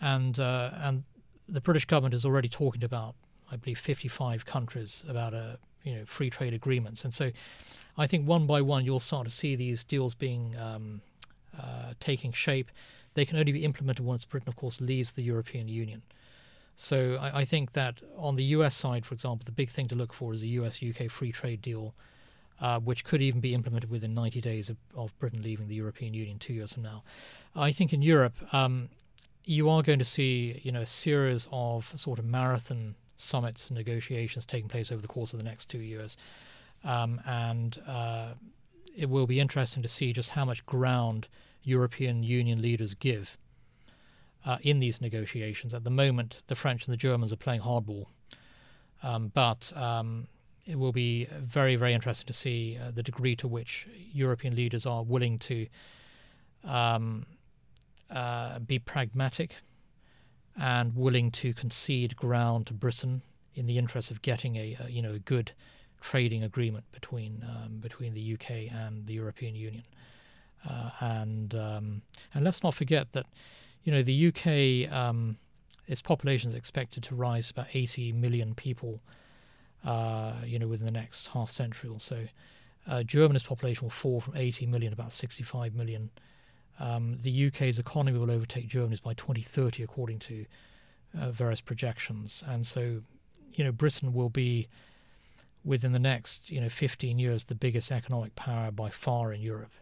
And 0.00 0.38
uh, 0.40 0.70
and 0.74 1.04
the 1.48 1.60
British 1.60 1.84
government 1.84 2.14
is 2.14 2.24
already 2.24 2.48
talking 2.48 2.82
about, 2.82 3.14
I 3.50 3.56
believe, 3.56 3.78
55 3.78 4.44
countries 4.44 5.04
about 5.08 5.32
a 5.32 5.58
you 5.86 5.94
know 5.94 6.04
free 6.04 6.28
trade 6.28 6.52
agreements. 6.52 7.04
And 7.04 7.14
so, 7.14 7.30
I 7.96 8.06
think 8.06 8.26
one 8.26 8.46
by 8.46 8.60
one 8.60 8.84
you'll 8.84 9.00
start 9.00 9.24
to 9.26 9.32
see 9.32 9.56
these 9.56 9.84
deals 9.84 10.14
being 10.14 10.54
um, 10.58 11.00
uh, 11.58 11.94
taking 12.00 12.32
shape. 12.32 12.70
They 13.14 13.24
can 13.24 13.38
only 13.38 13.52
be 13.52 13.64
implemented 13.64 14.04
once 14.04 14.26
Britain, 14.26 14.48
of 14.48 14.56
course, 14.56 14.80
leaves 14.80 15.12
the 15.12 15.22
European 15.22 15.68
Union. 15.68 16.02
So 16.76 17.16
I, 17.18 17.40
I 17.40 17.44
think 17.46 17.72
that 17.72 18.02
on 18.18 18.36
the 18.36 18.44
U.S. 18.56 18.74
side, 18.74 19.06
for 19.06 19.14
example, 19.14 19.44
the 19.46 19.52
big 19.52 19.70
thing 19.70 19.88
to 19.88 19.94
look 19.94 20.12
for 20.12 20.34
is 20.34 20.42
a 20.42 20.46
U.S.-UK 20.46 21.10
free 21.10 21.32
trade 21.32 21.62
deal 21.62 21.94
uh, 22.60 22.78
which 22.80 23.04
could 23.04 23.22
even 23.22 23.40
be 23.40 23.54
implemented 23.54 23.90
within 23.90 24.14
90 24.14 24.40
days 24.40 24.70
of, 24.70 24.76
of, 24.94 25.18
Britain 25.18 25.42
leaving 25.42 25.68
the 25.68 25.74
European 25.74 26.14
Union 26.14 26.38
two 26.38 26.54
years 26.54 26.74
from 26.74 26.82
now. 26.82 27.02
I 27.54 27.72
think 27.72 27.92
in 27.92 28.02
Europe, 28.02 28.34
um, 28.54 28.88
you 29.44 29.68
are 29.68 29.82
going 29.82 29.98
to 29.98 30.04
see, 30.04 30.60
you 30.64 30.72
know, 30.72 30.80
a 30.80 30.86
series 30.86 31.48
of 31.52 31.92
sort 31.98 32.18
of 32.18 32.24
marathon 32.24 32.94
summits 33.16 33.68
and 33.68 33.76
negotiations 33.76 34.46
taking 34.46 34.68
place 34.68 34.92
over 34.92 35.02
the 35.02 35.08
course 35.08 35.32
of 35.32 35.38
the 35.38 35.44
next 35.44 35.68
two 35.68 35.78
years, 35.78 36.16
um, 36.84 37.20
and 37.26 37.78
uh, 37.86 38.28
it 38.96 39.08
will 39.08 39.26
be 39.26 39.40
interesting 39.40 39.82
to 39.82 39.88
see 39.88 40.12
just 40.12 40.30
how 40.30 40.44
much 40.44 40.64
ground 40.66 41.28
European 41.62 42.22
Union 42.22 42.62
leaders 42.62 42.94
give 42.94 43.36
uh, 44.44 44.58
in 44.62 44.78
these 44.78 45.00
negotiations. 45.00 45.74
At 45.74 45.84
the 45.84 45.90
moment, 45.90 46.42
the 46.46 46.54
French 46.54 46.86
and 46.86 46.92
the 46.92 46.96
Germans 46.96 47.32
are 47.32 47.36
playing 47.36 47.62
hardball, 47.62 48.06
um, 49.02 49.32
but 49.34 49.72
um, 49.76 50.28
it 50.66 50.78
will 50.78 50.92
be 50.92 51.26
very, 51.40 51.76
very 51.76 51.94
interesting 51.94 52.26
to 52.26 52.32
see 52.32 52.78
uh, 52.80 52.90
the 52.90 53.02
degree 53.02 53.36
to 53.36 53.48
which 53.48 53.86
European 54.12 54.54
leaders 54.54 54.86
are 54.86 55.02
willing 55.02 55.38
to 55.38 55.66
um, 56.64 57.26
uh, 58.10 58.58
be 58.60 58.78
pragmatic 58.78 59.54
and 60.58 60.94
willing 60.96 61.30
to 61.30 61.52
concede 61.54 62.16
ground 62.16 62.66
to 62.66 62.74
Britain 62.74 63.22
in 63.54 63.66
the 63.66 63.78
interest 63.78 64.10
of 64.10 64.22
getting 64.22 64.56
a, 64.56 64.76
a 64.84 64.90
you 64.90 65.02
know 65.02 65.12
a 65.12 65.18
good 65.18 65.52
trading 66.00 66.42
agreement 66.44 66.84
between 66.92 67.44
um, 67.48 67.78
between 67.78 68.14
the 68.14 68.34
UK 68.34 68.72
and 68.72 69.06
the 69.06 69.14
European 69.14 69.54
Union. 69.54 69.84
Uh, 70.68 70.90
and 71.00 71.54
um, 71.54 72.02
and 72.34 72.44
let's 72.44 72.62
not 72.62 72.74
forget 72.74 73.12
that 73.12 73.26
you 73.84 73.92
know 73.92 74.02
the 74.02 74.28
UK 74.28 74.92
um, 74.92 75.36
its 75.86 76.02
population 76.02 76.50
is 76.50 76.56
expected 76.56 77.02
to 77.04 77.14
rise 77.14 77.50
about 77.50 77.66
80 77.72 78.12
million 78.12 78.54
people 78.54 79.00
uh, 79.86 80.32
you 80.44 80.58
know, 80.58 80.66
within 80.66 80.84
the 80.84 80.92
next 80.92 81.28
half 81.28 81.50
century 81.50 81.88
or 81.88 82.00
so. 82.00 82.26
Uh, 82.88 83.02
Germany's 83.02 83.42
population 83.42 83.84
will 83.84 83.90
fall 83.90 84.20
from 84.20 84.36
80 84.36 84.66
million 84.66 84.92
to 84.92 85.00
about 85.00 85.12
65 85.12 85.74
million. 85.74 86.10
Um, 86.78 87.18
the 87.22 87.46
UK's 87.46 87.78
economy 87.78 88.18
will 88.18 88.30
overtake 88.30 88.68
Germany's 88.68 89.00
by 89.00 89.14
2030, 89.14 89.82
according 89.82 90.18
to 90.20 90.46
uh, 91.18 91.30
various 91.30 91.60
projections. 91.60 92.44
And 92.46 92.66
so, 92.66 93.02
you 93.54 93.64
know, 93.64 93.72
Britain 93.72 94.12
will 94.12 94.28
be 94.28 94.68
within 95.64 95.92
the 95.92 95.98
next, 95.98 96.50
you 96.50 96.60
know, 96.60 96.68
15 96.68 97.18
years 97.18 97.44
the 97.44 97.54
biggest 97.54 97.90
economic 97.90 98.34
power 98.36 98.70
by 98.70 98.90
far 98.90 99.32
in 99.32 99.40
Europe. 99.40 99.72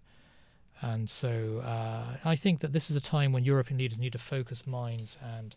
And 0.81 1.09
so, 1.09 1.63
uh, 1.65 2.17
I 2.25 2.37
think 2.37 2.61
that 2.61 2.73
this 2.73 2.91
is 2.91 2.97
a 2.97 3.01
time 3.01 3.33
when 3.33 3.45
European 3.45 3.79
leaders 3.79 3.99
need 3.99 4.13
to 4.13 4.19
focus 4.19 4.67
minds 4.67 5.19
and 5.23 5.57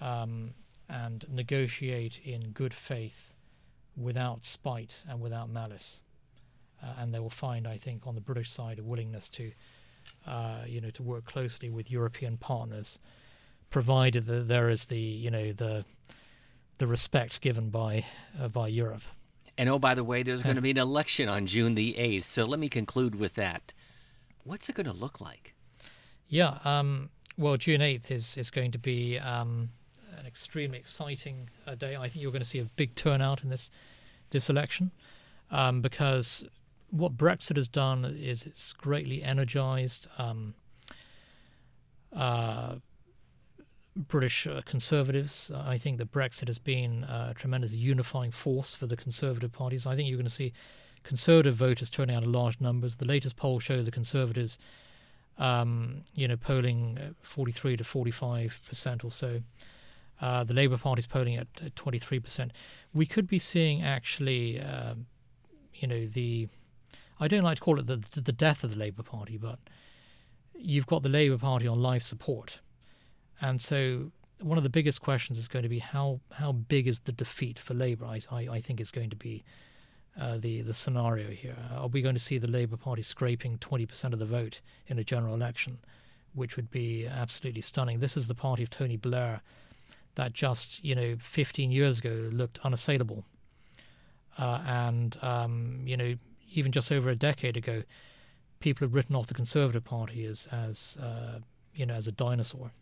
um, 0.00 0.54
and 0.88 1.26
negotiate 1.28 2.20
in 2.24 2.52
good 2.52 2.72
faith 2.72 3.34
without 3.96 4.44
spite 4.44 4.96
and 5.08 5.20
without 5.20 5.50
malice. 5.50 6.02
Uh, 6.82 6.94
and 6.98 7.12
they 7.12 7.18
will 7.18 7.30
find, 7.30 7.66
I 7.66 7.76
think, 7.76 8.06
on 8.06 8.14
the 8.14 8.20
British 8.20 8.50
side, 8.50 8.78
a 8.78 8.82
willingness 8.82 9.28
to, 9.30 9.50
uh, 10.26 10.62
you 10.66 10.80
know, 10.80 10.90
to 10.90 11.02
work 11.02 11.24
closely 11.24 11.70
with 11.70 11.90
European 11.90 12.36
partners, 12.36 12.98
provided 13.70 14.26
that 14.26 14.48
there 14.48 14.68
is 14.68 14.86
the, 14.86 14.98
you 14.98 15.30
know, 15.30 15.52
the, 15.52 15.84
the 16.78 16.86
respect 16.86 17.40
given 17.40 17.70
by 17.70 18.04
uh, 18.40 18.48
by 18.48 18.68
Europe. 18.68 19.02
And 19.58 19.68
oh, 19.68 19.78
by 19.78 19.94
the 19.94 20.04
way, 20.04 20.22
there's 20.22 20.44
going 20.44 20.54
to 20.54 20.62
be 20.62 20.70
an 20.70 20.78
election 20.78 21.28
on 21.28 21.46
June 21.46 21.74
the 21.74 21.98
eighth. 21.98 22.26
So 22.26 22.44
let 22.44 22.60
me 22.60 22.68
conclude 22.68 23.16
with 23.16 23.34
that. 23.34 23.74
What's 24.44 24.68
it 24.68 24.76
going 24.76 24.86
to 24.86 24.92
look 24.92 25.20
like? 25.20 25.54
Yeah. 26.28 26.58
Um, 26.64 27.10
well, 27.36 27.56
June 27.56 27.82
eighth 27.82 28.10
is 28.10 28.36
is 28.36 28.50
going 28.50 28.70
to 28.70 28.78
be 28.78 29.18
um, 29.18 29.70
an 30.16 30.26
extremely 30.26 30.78
exciting 30.78 31.50
uh, 31.66 31.74
day. 31.74 31.96
I 31.96 32.08
think 32.08 32.22
you're 32.22 32.30
going 32.30 32.42
to 32.42 32.48
see 32.48 32.60
a 32.60 32.64
big 32.76 32.94
turnout 32.94 33.42
in 33.42 33.50
this 33.50 33.70
this 34.30 34.48
election 34.48 34.92
um, 35.50 35.80
because 35.80 36.44
what 36.90 37.16
Brexit 37.16 37.56
has 37.56 37.68
done 37.68 38.04
is 38.04 38.44
it's 38.44 38.72
greatly 38.72 39.22
energized 39.22 40.08
um, 40.18 40.54
uh, 42.14 42.76
British 43.96 44.46
uh, 44.46 44.62
conservatives. 44.64 45.50
I 45.54 45.76
think 45.76 45.98
that 45.98 46.12
Brexit 46.12 46.46
has 46.46 46.58
been 46.58 47.04
a 47.04 47.34
tremendous 47.34 47.72
unifying 47.72 48.30
force 48.30 48.74
for 48.74 48.86
the 48.86 48.96
conservative 48.96 49.52
parties. 49.52 49.86
I 49.86 49.96
think 49.96 50.08
you're 50.08 50.18
going 50.18 50.26
to 50.26 50.32
see 50.32 50.52
Conservative 51.04 51.54
voters 51.54 51.88
turning 51.88 52.14
out 52.14 52.22
in 52.22 52.32
large 52.32 52.60
numbers. 52.60 52.96
The 52.96 53.06
latest 53.06 53.36
poll 53.36 53.60
show 53.60 53.82
the 53.82 53.90
Conservatives, 53.90 54.58
um, 55.38 56.02
you 56.14 56.28
know, 56.28 56.36
polling 56.36 57.14
43 57.22 57.78
to 57.78 57.84
45 57.84 58.60
percent 58.68 59.04
or 59.04 59.10
so. 59.10 59.40
Uh, 60.20 60.44
the 60.44 60.52
Labour 60.52 60.76
Party 60.76 61.00
is 61.00 61.06
polling 61.06 61.36
at, 61.36 61.46
23 61.76 62.20
percent. 62.20 62.52
We 62.92 63.06
could 63.06 63.26
be 63.26 63.38
seeing 63.38 63.82
actually, 63.82 64.60
uh, 64.60 64.94
you 65.74 65.88
know, 65.88 66.06
the 66.06 66.48
I 67.20 67.28
don't 67.28 67.42
like 67.42 67.56
to 67.56 67.60
call 67.60 67.78
it 67.78 67.86
the 67.86 68.02
the 68.20 68.32
death 68.32 68.64
of 68.64 68.70
the 68.70 68.76
Labour 68.78 69.02
Party, 69.02 69.36
but 69.36 69.58
you've 70.54 70.86
got 70.86 71.02
the 71.02 71.08
Labour 71.08 71.38
Party 71.38 71.66
on 71.66 71.80
life 71.80 72.02
support, 72.02 72.60
and 73.40 73.60
so 73.60 74.12
one 74.40 74.56
of 74.56 74.62
the 74.62 74.70
biggest 74.70 75.00
questions 75.00 75.38
is 75.38 75.48
going 75.48 75.64
to 75.64 75.68
be 75.68 75.80
how 75.80 76.20
how 76.32 76.52
big 76.52 76.86
is 76.86 77.00
the 77.00 77.12
defeat 77.12 77.58
for 77.58 77.74
Labour? 77.74 78.04
I 78.06 78.20
I, 78.30 78.60
think 78.60 78.80
is 78.80 78.90
going 78.90 79.10
to 79.10 79.16
be 79.16 79.44
uh, 80.18 80.38
the 80.38 80.62
the 80.62 80.74
scenario 80.74 81.30
here. 81.30 81.56
Are 81.72 81.88
we 81.88 82.02
going 82.02 82.14
to 82.14 82.20
see 82.20 82.38
the 82.38 82.48
Labour 82.48 82.76
Party 82.76 83.02
scraping 83.02 83.58
20% 83.58 84.12
of 84.12 84.18
the 84.18 84.26
vote 84.26 84.60
in 84.86 84.98
a 84.98 85.04
general 85.04 85.34
election, 85.34 85.78
which 86.34 86.56
would 86.56 86.70
be 86.70 87.06
absolutely 87.06 87.62
stunning? 87.62 88.00
This 88.00 88.16
is 88.16 88.28
the 88.28 88.34
party 88.34 88.62
of 88.62 88.70
Tony 88.70 88.96
Blair 88.96 89.40
that 90.14 90.32
just 90.32 90.84
you 90.84 90.94
know 90.94 91.16
15 91.20 91.72
years 91.72 91.98
ago 91.98 92.10
looked 92.32 92.58
unassailable, 92.64 93.24
uh, 94.38 94.62
and 94.66 95.16
um, 95.22 95.82
you 95.84 95.96
know 95.96 96.14
even 96.52 96.72
just 96.72 96.90
over 96.90 97.10
a 97.10 97.16
decade 97.16 97.56
ago, 97.56 97.82
people 98.60 98.86
had 98.86 98.94
written 98.94 99.16
off 99.16 99.26
the 99.26 99.34
Conservative 99.34 99.84
Party 99.84 100.24
as 100.24 100.48
as 100.50 100.98
uh, 101.00 101.38
you 101.74 101.86
know 101.86 101.94
as 101.94 102.08
a 102.08 102.12
dinosaur. 102.12 102.72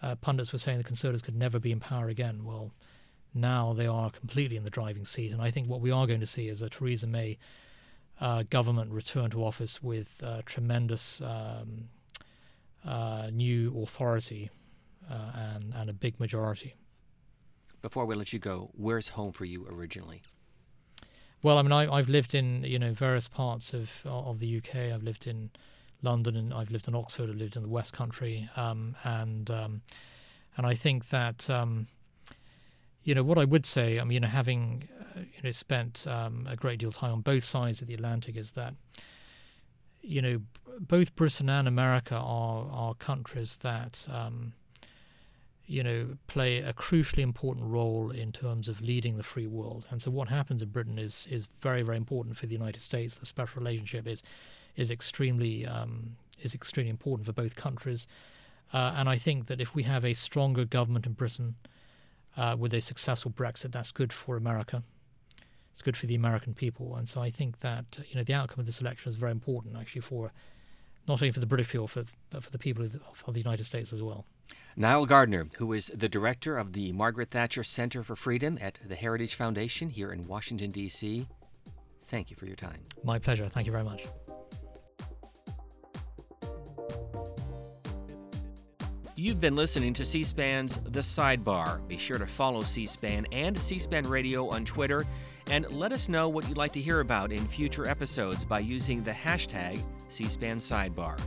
Uh, 0.00 0.14
pundits 0.14 0.52
were 0.52 0.58
saying 0.58 0.78
the 0.78 0.84
Conservatives 0.84 1.22
could 1.22 1.36
never 1.36 1.58
be 1.58 1.72
in 1.72 1.80
power 1.80 2.08
again. 2.08 2.44
Well 2.44 2.72
now 3.34 3.72
they 3.72 3.86
are 3.86 4.10
completely 4.10 4.56
in 4.56 4.64
the 4.64 4.70
driving 4.70 5.04
seat. 5.04 5.32
And 5.32 5.40
I 5.40 5.50
think 5.50 5.68
what 5.68 5.80
we 5.80 5.90
are 5.90 6.06
going 6.06 6.20
to 6.20 6.26
see 6.26 6.48
is 6.48 6.62
a 6.62 6.68
Theresa 6.68 7.06
May 7.06 7.38
uh, 8.20 8.44
government 8.50 8.90
return 8.90 9.30
to 9.30 9.44
office 9.44 9.82
with 9.82 10.10
uh, 10.22 10.42
tremendous 10.44 11.20
um, 11.22 11.88
uh, 12.84 13.30
new 13.32 13.80
authority 13.82 14.50
uh, 15.10 15.54
and, 15.54 15.72
and 15.74 15.90
a 15.90 15.92
big 15.92 16.18
majority. 16.18 16.74
Before 17.80 18.06
we 18.06 18.14
let 18.14 18.32
you 18.32 18.38
go, 18.38 18.70
where's 18.74 19.10
home 19.10 19.32
for 19.32 19.44
you 19.44 19.66
originally? 19.70 20.22
Well, 21.42 21.58
I 21.58 21.62
mean, 21.62 21.72
I, 21.72 21.96
have 21.96 22.08
lived 22.08 22.34
in 22.34 22.64
you 22.64 22.78
know 22.78 22.92
various 22.92 23.28
parts 23.28 23.72
of 23.72 24.02
of 24.04 24.40
the 24.40 24.56
UK. 24.56 24.92
I've 24.92 25.04
lived 25.04 25.26
in 25.26 25.50
London 26.02 26.36
and 26.36 26.52
I've 26.52 26.70
lived 26.70 26.88
in 26.88 26.94
Oxford. 26.94 27.30
I've 27.30 27.36
lived 27.36 27.56
in 27.56 27.62
the 27.62 27.68
West 27.68 27.92
Country, 27.92 28.48
um, 28.56 28.96
and 29.04 29.50
um, 29.50 29.82
and 30.56 30.66
I 30.66 30.74
think 30.74 31.10
that 31.10 31.48
um, 31.48 31.86
you 33.04 33.14
know 33.14 33.22
what 33.22 33.38
I 33.38 33.44
would 33.44 33.66
say, 33.66 34.00
I 34.00 34.04
mean, 34.04 34.14
you 34.14 34.20
know, 34.20 34.28
having 34.28 34.88
uh, 35.16 35.20
you 35.20 35.42
know 35.44 35.50
spent 35.52 36.06
um, 36.08 36.46
a 36.48 36.56
great 36.56 36.80
deal 36.80 36.88
of 36.88 36.96
time 36.96 37.12
on 37.12 37.20
both 37.20 37.44
sides 37.44 37.80
of 37.80 37.88
the 37.88 37.94
Atlantic, 37.94 38.36
is 38.36 38.52
that 38.52 38.74
you 40.02 40.20
know 40.20 40.40
both 40.80 41.14
Britain 41.14 41.48
and 41.48 41.68
America 41.68 42.16
are 42.16 42.68
are 42.70 42.94
countries 42.94 43.58
that 43.62 44.06
um, 44.10 44.52
you 45.68 45.82
know 45.82 46.16
play 46.28 46.58
a 46.58 46.72
crucially 46.72 47.22
important 47.22 47.66
role 47.66 48.10
in 48.10 48.32
terms 48.32 48.68
of 48.68 48.80
leading 48.80 49.18
the 49.18 49.22
free 49.22 49.46
world. 49.46 49.84
And 49.90 50.00
so 50.00 50.10
what 50.10 50.28
happens 50.28 50.62
in 50.62 50.70
Britain 50.70 50.98
is 50.98 51.28
is 51.30 51.46
very 51.60 51.82
very 51.82 51.98
important 51.98 52.36
for 52.36 52.46
the 52.46 52.54
United 52.54 52.80
States. 52.80 53.18
The 53.18 53.26
special 53.26 53.60
relationship 53.60 54.06
is 54.06 54.22
is 54.76 54.90
extremely 54.90 55.66
um, 55.66 56.16
is 56.40 56.54
extremely 56.54 56.90
important 56.90 57.26
for 57.26 57.32
both 57.32 57.54
countries. 57.54 58.08
Uh, 58.72 58.94
and 58.96 59.08
I 59.08 59.16
think 59.16 59.46
that 59.46 59.60
if 59.60 59.74
we 59.74 59.82
have 59.82 60.04
a 60.04 60.14
stronger 60.14 60.64
government 60.64 61.06
in 61.06 61.12
Britain 61.12 61.54
uh, 62.36 62.56
with 62.58 62.74
a 62.74 62.80
successful 62.80 63.30
Brexit, 63.30 63.72
that's 63.72 63.92
good 63.92 64.12
for 64.12 64.36
America. 64.36 64.82
It's 65.72 65.82
good 65.82 65.96
for 65.96 66.06
the 66.06 66.14
American 66.14 66.54
people, 66.54 66.96
and 66.96 67.08
so 67.08 67.20
I 67.20 67.30
think 67.30 67.60
that 67.60 67.98
you 68.08 68.16
know 68.16 68.24
the 68.24 68.34
outcome 68.34 68.60
of 68.60 68.66
this 68.66 68.80
election 68.80 69.10
is 69.10 69.16
very 69.16 69.32
important, 69.32 69.76
actually, 69.76 70.00
for 70.00 70.32
not 71.06 71.22
only 71.22 71.30
for 71.30 71.40
the 71.40 71.46
British 71.46 71.68
people, 71.70 71.88
for 71.88 72.04
but 72.30 72.42
for 72.42 72.50
the 72.50 72.58
people 72.58 72.84
of 72.84 72.92
the, 72.92 73.00
of 73.26 73.34
the 73.34 73.40
United 73.40 73.64
States 73.64 73.92
as 73.92 74.02
well. 74.02 74.24
Nile 74.76 75.06
Gardiner, 75.06 75.48
who 75.56 75.72
is 75.72 75.88
the 75.88 76.08
director 76.08 76.56
of 76.56 76.72
the 76.72 76.92
Margaret 76.92 77.30
Thatcher 77.30 77.64
Center 77.64 78.04
for 78.04 78.14
Freedom 78.14 78.56
at 78.60 78.78
the 78.86 78.94
Heritage 78.94 79.34
Foundation 79.34 79.90
here 79.90 80.12
in 80.12 80.26
Washington, 80.28 80.70
D.C., 80.70 81.26
thank 82.06 82.30
you 82.30 82.36
for 82.36 82.46
your 82.46 82.56
time. 82.56 82.80
My 83.02 83.18
pleasure. 83.18 83.48
Thank 83.48 83.66
you 83.66 83.72
very 83.72 83.84
much. 83.84 84.06
You've 89.16 89.40
been 89.40 89.56
listening 89.56 89.94
to 89.94 90.04
C 90.04 90.22
SPAN's 90.22 90.76
The 90.76 91.00
Sidebar. 91.00 91.86
Be 91.88 91.98
sure 91.98 92.18
to 92.18 92.26
follow 92.28 92.62
C 92.62 92.86
SPAN 92.86 93.26
and 93.32 93.58
C 93.58 93.80
SPAN 93.80 94.08
Radio 94.08 94.48
on 94.48 94.64
Twitter 94.64 95.04
and 95.50 95.68
let 95.72 95.90
us 95.90 96.08
know 96.08 96.28
what 96.28 96.48
you'd 96.48 96.56
like 96.56 96.72
to 96.74 96.80
hear 96.80 97.00
about 97.00 97.32
in 97.32 97.44
future 97.48 97.88
episodes 97.88 98.44
by 98.44 98.60
using 98.60 99.02
the 99.02 99.10
hashtag 99.10 99.80
C 100.06 100.28
SPAN 100.28 100.58
Sidebar. 100.58 101.20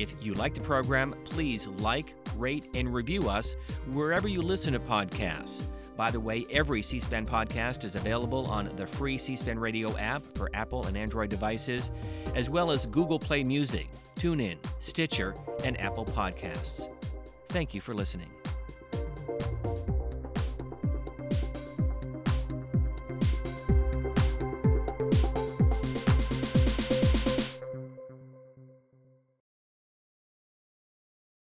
If 0.00 0.14
you 0.22 0.32
like 0.32 0.54
the 0.54 0.62
program, 0.62 1.14
please 1.24 1.66
like, 1.66 2.14
rate, 2.38 2.64
and 2.74 2.92
review 2.92 3.28
us 3.28 3.54
wherever 3.92 4.28
you 4.28 4.40
listen 4.40 4.72
to 4.72 4.80
podcasts. 4.80 5.64
By 5.94 6.10
the 6.10 6.18
way, 6.18 6.46
every 6.50 6.80
C 6.80 7.00
SPAN 7.00 7.26
podcast 7.26 7.84
is 7.84 7.96
available 7.96 8.46
on 8.46 8.74
the 8.76 8.86
free 8.86 9.18
C 9.18 9.36
SPAN 9.36 9.58
radio 9.58 9.94
app 9.98 10.22
for 10.34 10.48
Apple 10.54 10.86
and 10.86 10.96
Android 10.96 11.28
devices, 11.28 11.90
as 12.34 12.48
well 12.48 12.70
as 12.70 12.86
Google 12.86 13.18
Play 13.18 13.44
Music, 13.44 13.88
TuneIn, 14.16 14.56
Stitcher, 14.78 15.34
and 15.64 15.78
Apple 15.78 16.06
Podcasts. 16.06 16.88
Thank 17.50 17.74
you 17.74 17.82
for 17.82 17.92
listening. 17.92 18.30